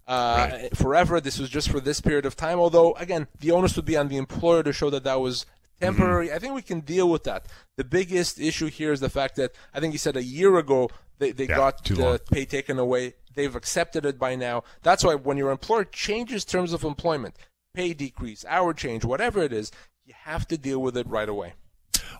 uh, 0.07 0.49
right. 0.51 0.77
forever. 0.77 1.19
This 1.21 1.39
was 1.39 1.49
just 1.49 1.69
for 1.69 1.79
this 1.79 2.01
period 2.01 2.25
of 2.25 2.35
time. 2.35 2.59
Although, 2.59 2.93
again, 2.93 3.27
the 3.39 3.51
onus 3.51 3.75
would 3.75 3.85
be 3.85 3.97
on 3.97 4.07
the 4.07 4.17
employer 4.17 4.63
to 4.63 4.73
show 4.73 4.89
that 4.89 5.03
that 5.03 5.19
was 5.19 5.45
temporary. 5.79 6.27
Mm-hmm. 6.27 6.35
I 6.35 6.39
think 6.39 6.53
we 6.53 6.61
can 6.61 6.81
deal 6.81 7.09
with 7.09 7.23
that. 7.23 7.45
The 7.77 7.83
biggest 7.83 8.39
issue 8.39 8.67
here 8.67 8.91
is 8.91 8.99
the 8.99 9.09
fact 9.09 9.35
that 9.37 9.51
I 9.73 9.79
think 9.79 9.93
he 9.93 9.97
said 9.97 10.15
a 10.15 10.23
year 10.23 10.57
ago 10.57 10.89
they, 11.19 11.31
they 11.31 11.47
yeah, 11.47 11.55
got 11.55 11.83
the 11.83 11.95
long. 11.95 12.17
pay 12.31 12.45
taken 12.45 12.79
away. 12.79 13.13
They've 13.35 13.55
accepted 13.55 14.05
it 14.05 14.19
by 14.19 14.35
now. 14.35 14.63
That's 14.81 15.03
why 15.03 15.15
when 15.15 15.37
your 15.37 15.51
employer 15.51 15.85
changes 15.85 16.45
terms 16.45 16.73
of 16.73 16.83
employment, 16.83 17.35
pay 17.73 17.93
decrease, 17.93 18.45
hour 18.47 18.73
change, 18.73 19.05
whatever 19.05 19.41
it 19.41 19.53
is, 19.53 19.71
you 20.05 20.13
have 20.23 20.47
to 20.49 20.57
deal 20.57 20.79
with 20.79 20.97
it 20.97 21.07
right 21.07 21.29
away. 21.29 21.53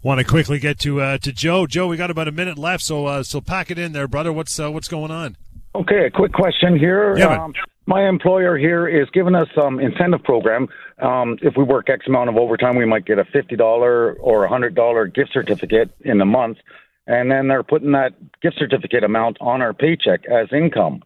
Want 0.02 0.20
to 0.20 0.26
quickly 0.26 0.60
get 0.60 0.80
to 0.80 1.02
uh, 1.02 1.18
to 1.20 1.32
Joe. 1.32 1.66
Joe, 1.66 1.88
we 1.88 1.98
got 1.98 2.12
about 2.12 2.28
a 2.28 2.32
minute 2.32 2.58
left, 2.58 2.84
so 2.84 3.06
uh, 3.06 3.24
so 3.24 3.40
pack 3.40 3.72
it 3.72 3.80
in 3.80 3.94
there, 3.94 4.08
brother. 4.08 4.34
What's 4.34 4.60
uh, 4.60 4.72
what's 4.72 4.88
going 4.88 5.12
on? 5.12 5.38
Okay, 5.76 6.06
a 6.06 6.12
quick 6.12 6.34
question 6.34 6.78
here. 6.78 7.18
Yeah, 7.18 7.44
um, 7.44 7.54
my 7.86 8.08
employer 8.08 8.58
here 8.58 8.88
is 8.88 9.10
giving 9.12 9.36
us 9.36 9.48
some 9.56 9.80
incentive 9.80 10.24
program. 10.24 10.68
Um, 11.02 11.38
if 11.42 11.56
we 11.58 11.64
work 11.64 11.90
X 11.90 12.06
amount 12.08 12.30
of 12.30 12.38
overtime, 12.38 12.76
we 12.76 12.86
might 12.86 13.06
get 13.06 13.20
a 13.20 13.26
fifty 13.26 13.56
dollar 13.56 14.14
or 14.14 14.46
a 14.46 14.50
hundred 14.50 14.76
dollar 14.76 15.08
gift 15.08 15.32
certificate 15.34 15.90
in 16.02 16.22
a 16.22 16.26
month, 16.26 16.58
and 17.08 17.32
then 17.32 17.48
they're 17.48 17.64
putting 17.64 17.92
that 17.94 18.14
gift 18.42 18.58
certificate 18.60 19.04
amount 19.04 19.38
on 19.42 19.62
our 19.62 19.74
paycheck 19.74 20.26
as 20.26 20.48
income. 20.54 21.02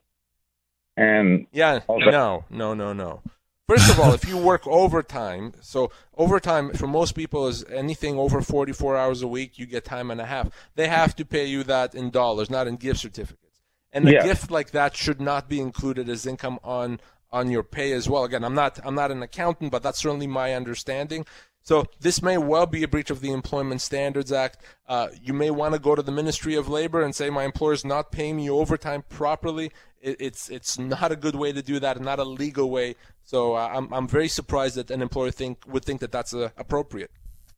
And 0.98 1.48
yeah, 1.52 1.80
no, 1.88 2.44
no, 2.50 2.74
no, 2.74 2.94
no. 2.94 3.22
First 3.68 3.90
of 3.92 4.00
all, 4.00 4.14
if 4.14 4.28
you 4.28 4.38
work 4.38 4.66
overtime, 4.66 5.54
so 5.62 5.92
overtime 6.18 6.72
for 6.74 6.88
most 6.88 7.16
people 7.16 7.48
is 7.48 7.66
anything 7.66 8.18
over 8.18 8.42
44 8.42 8.96
hours 8.96 9.22
a 9.22 9.28
week, 9.28 9.60
you 9.60 9.66
get 9.66 9.84
time 9.84 10.10
and 10.10 10.22
a 10.22 10.26
half. 10.26 10.50
They 10.76 10.88
have 10.88 11.16
to 11.18 11.26
pay 11.26 11.46
you 11.46 11.64
that 11.66 11.94
in 11.94 12.10
dollars, 12.10 12.50
not 12.50 12.68
in 12.68 12.78
gift 12.78 13.02
certificates. 13.02 13.47
And 13.94 14.08
a 14.08 14.14
yeah. 14.14 14.24
gift 14.24 14.52
like 14.52 14.72
that 14.72 14.96
should 14.96 15.22
not 15.22 15.50
be 15.50 15.60
included 15.60 16.10
as 16.10 16.26
income 16.26 16.60
on 16.64 17.00
on 17.32 17.52
your 17.52 17.64
pay 17.64 17.92
as 17.92 18.08
well. 18.08 18.24
Again, 18.24 18.44
I'm 18.44 18.56
not 18.56 18.80
I'm 18.86 18.96
not 18.96 19.12
an 19.12 19.24
accountant, 19.24 19.72
but 19.72 19.84
that's 19.84 20.00
certainly 20.00 20.28
my 20.28 20.54
understanding. 20.54 21.26
So 21.68 21.86
this 22.00 22.22
may 22.22 22.38
well 22.38 22.66
be 22.66 22.84
a 22.84 22.88
breach 22.88 23.10
of 23.10 23.20
the 23.20 23.34
Employment 23.34 23.82
Standards 23.82 24.32
Act. 24.32 24.58
Uh, 24.88 25.10
you 25.22 25.34
may 25.34 25.52
want 25.52 25.74
to 25.74 25.80
go 25.80 25.96
to 25.96 26.02
the 26.02 26.14
Ministry 26.14 26.56
of 26.56 26.70
Labor 26.70 27.02
and 27.02 27.14
say 27.14 27.30
my 27.30 27.44
employer 27.44 27.74
is 27.74 27.84
not 27.84 28.10
paying 28.10 28.38
me 28.38 28.50
overtime 28.50 29.04
properly. 29.10 29.72
It, 30.02 30.16
it's 30.22 30.50
it's 30.50 30.80
not 30.80 31.12
a 31.12 31.18
good 31.18 31.36
way 31.36 31.52
to 31.52 31.62
do 31.62 31.80
that, 31.80 32.00
not 32.00 32.20
a 32.20 32.24
legal 32.24 32.70
way. 32.70 32.96
So 33.24 33.56
uh, 33.56 33.70
I'm 33.74 33.94
I'm 33.94 34.08
very 34.08 34.30
surprised 34.30 34.76
that 34.76 34.90
an 34.90 35.02
employer 35.02 35.32
think 35.32 35.66
would 35.68 35.84
think 35.84 36.00
that 36.00 36.12
that's 36.12 36.34
uh, 36.34 36.50
appropriate. 36.58 37.12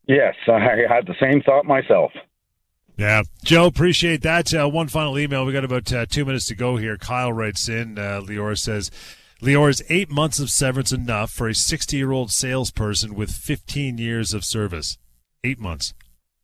Yes, 0.08 0.34
I 0.48 0.60
had 0.90 1.06
the 1.06 1.16
same 1.22 1.44
thought 1.44 1.66
myself. 1.66 2.12
Yeah, 3.00 3.24
Joe, 3.46 3.66
appreciate 3.66 4.24
that. 4.24 4.54
Uh, 4.54 4.68
one 4.68 4.90
final 4.90 5.18
email. 5.18 5.46
We 5.46 5.54
got 5.54 5.64
about 5.64 5.94
uh, 5.94 6.06
two 6.06 6.26
minutes 6.26 6.48
to 6.48 6.56
go 6.56 6.76
here. 6.76 6.98
Kyle 6.98 7.32
writes 7.32 7.70
in. 7.70 7.98
Uh, 7.98 8.20
Lior 8.20 8.60
says, 8.60 8.92
"Lior 9.42 9.70
is 9.70 9.82
eight 9.88 10.12
months 10.12 10.38
of 10.38 10.52
severance 10.52 10.92
enough 10.92 11.32
for 11.32 11.48
a 11.48 11.54
60-year-old 11.54 12.30
salesperson 12.30 13.16
with 13.16 13.32
15 13.32 13.98
years 13.98 14.34
of 14.34 14.44
service? 14.44 14.98
Eight 15.46 15.62
months." 15.62 15.94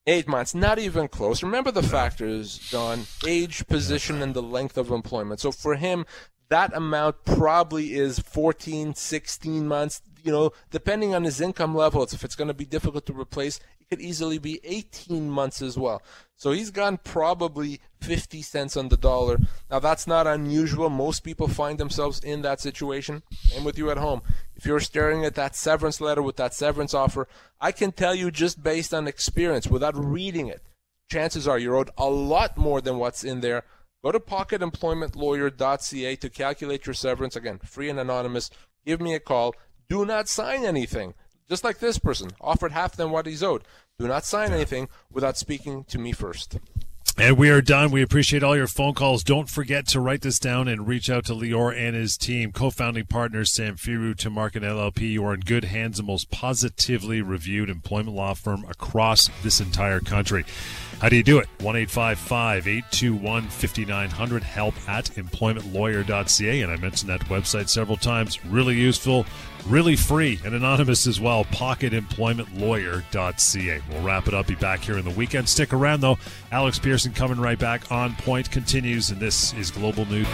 Eight 0.07 0.29
months, 0.29 0.55
not 0.55 0.79
even 0.79 1.09
close. 1.09 1.43
Remember 1.43 1.71
the 1.71 1.83
factors, 1.83 2.69
Don: 2.71 3.05
age, 3.27 3.67
position, 3.67 4.21
and 4.21 4.33
the 4.33 4.41
length 4.41 4.77
of 4.77 4.91
employment. 4.91 5.41
So 5.41 5.51
for 5.51 5.75
him, 5.75 6.05
that 6.47 6.73
amount 6.73 7.25
probably 7.25 7.95
is 7.95 8.19
14, 8.19 8.95
16 8.95 9.67
months. 9.67 10.01
You 10.25 10.31
know, 10.31 10.53
depending 10.71 11.13
on 11.13 11.23
his 11.23 11.39
income 11.39 11.75
level, 11.75 12.01
if 12.01 12.23
it's 12.23 12.35
going 12.35 12.47
to 12.47 12.53
be 12.55 12.65
difficult 12.65 13.05
to 13.05 13.13
replace, 13.13 13.59
it 13.79 13.87
could 13.89 14.01
easily 14.01 14.39
be 14.39 14.59
18 14.63 15.29
months 15.29 15.61
as 15.61 15.77
well. 15.77 16.01
So 16.35 16.51
he's 16.51 16.71
gone 16.71 16.97
probably 17.03 17.79
50 18.01 18.41
cents 18.41 18.75
on 18.75 18.89
the 18.89 18.97
dollar. 18.97 19.37
Now, 19.69 19.77
that's 19.77 20.07
not 20.07 20.25
unusual. 20.25 20.89
Most 20.89 21.19
people 21.19 21.47
find 21.47 21.77
themselves 21.77 22.19
in 22.21 22.41
that 22.41 22.59
situation. 22.59 23.21
And 23.55 23.63
with 23.63 23.77
you 23.77 23.91
at 23.91 23.99
home, 23.99 24.23
if 24.55 24.65
you're 24.65 24.79
staring 24.79 25.23
at 25.25 25.35
that 25.35 25.55
severance 25.55 26.01
letter 26.01 26.23
with 26.23 26.37
that 26.37 26.55
severance 26.55 26.95
offer, 26.95 27.27
I 27.61 27.71
can 27.71 27.91
tell 27.91 28.15
you 28.15 28.31
just 28.31 28.63
based 28.63 28.95
on 28.95 29.07
experience, 29.07 29.67
without 29.67 29.95
reading 29.95 30.47
it, 30.47 30.63
chances 31.07 31.47
are 31.47 31.59
you're 31.59 31.75
owed 31.75 31.91
a 31.99 32.09
lot 32.09 32.57
more 32.57 32.81
than 32.81 32.97
what's 32.97 33.23
in 33.23 33.41
there. 33.41 33.63
Go 34.03 34.11
to 34.11 34.19
pocketemploymentlawyer.ca 34.19 36.15
to 36.15 36.29
calculate 36.31 36.87
your 36.87 36.95
severance. 36.95 37.35
Again, 37.35 37.59
free 37.63 37.91
and 37.91 37.99
anonymous. 37.99 38.49
Give 38.87 38.99
me 38.99 39.13
a 39.13 39.19
call. 39.19 39.53
Do 39.87 40.05
not 40.05 40.27
sign 40.27 40.65
anything. 40.65 41.13
Just 41.47 41.63
like 41.63 41.79
this 41.79 41.99
person, 41.99 42.31
offered 42.41 42.71
half 42.71 42.95
than 42.95 43.11
what 43.11 43.27
he's 43.27 43.43
owed. 43.43 43.63
Do 43.99 44.07
not 44.07 44.25
sign 44.25 44.51
anything 44.51 44.89
without 45.11 45.37
speaking 45.37 45.83
to 45.85 45.99
me 45.99 46.11
first. 46.11 46.57
And 47.17 47.37
we 47.37 47.49
are 47.49 47.61
done. 47.61 47.91
We 47.91 48.01
appreciate 48.01 48.43
all 48.43 48.57
your 48.57 48.67
phone 48.67 48.93
calls. 48.93 49.23
Don't 49.23 49.49
forget 49.49 49.87
to 49.89 50.01
write 50.01 50.19
this 50.19 50.37
down 50.37 50.67
and 50.67 50.85
reach 50.85 51.09
out 51.09 51.23
to 51.25 51.33
Lior 51.33 51.73
and 51.73 51.95
his 51.95 52.17
team. 52.17 52.51
Co-founding 52.51 53.05
partners 53.05 53.53
Samfiru 53.53 54.13
Tumarkin 54.15 54.63
LLP. 54.63 55.11
You 55.11 55.23
are 55.25 55.33
in 55.33 55.39
good 55.39 55.63
hands, 55.63 55.95
the 55.95 56.03
most 56.03 56.29
positively 56.29 57.21
reviewed 57.21 57.69
employment 57.69 58.17
law 58.17 58.33
firm 58.33 58.65
across 58.65 59.29
this 59.43 59.61
entire 59.61 60.01
country. 60.01 60.43
How 60.99 61.07
do 61.07 61.15
you 61.15 61.23
do 61.23 61.37
it? 61.37 61.47
1 61.61 61.75
821 61.77 63.43
5900 63.47 64.43
help 64.43 64.75
at 64.89 65.05
employmentlawyer.ca. 65.05 66.61
And 66.61 66.71
I 66.71 66.75
mentioned 66.75 67.09
that 67.09 67.21
website 67.21 67.69
several 67.69 67.97
times. 67.97 68.43
Really 68.43 68.75
useful 68.75 69.25
really 69.67 69.95
free 69.95 70.39
and 70.43 70.53
anonymous 70.53 71.07
as 71.07 71.19
well. 71.19 71.45
PocketEmploymentLawyer.ca. 71.45 73.81
We'll 73.89 74.01
wrap 74.01 74.27
it 74.27 74.33
up. 74.33 74.47
Be 74.47 74.55
back 74.55 74.81
here 74.81 74.97
in 74.97 75.05
the 75.05 75.11
weekend. 75.11 75.47
Stick 75.49 75.73
around 75.73 76.01
though. 76.01 76.17
Alex 76.51 76.79
Pearson 76.79 77.13
coming 77.13 77.39
right 77.39 77.59
back 77.59 77.91
on 77.91 78.15
point 78.15 78.51
continues, 78.51 79.11
and 79.11 79.19
this 79.19 79.53
is 79.53 79.71
Global 79.71 80.05
News. 80.05 80.27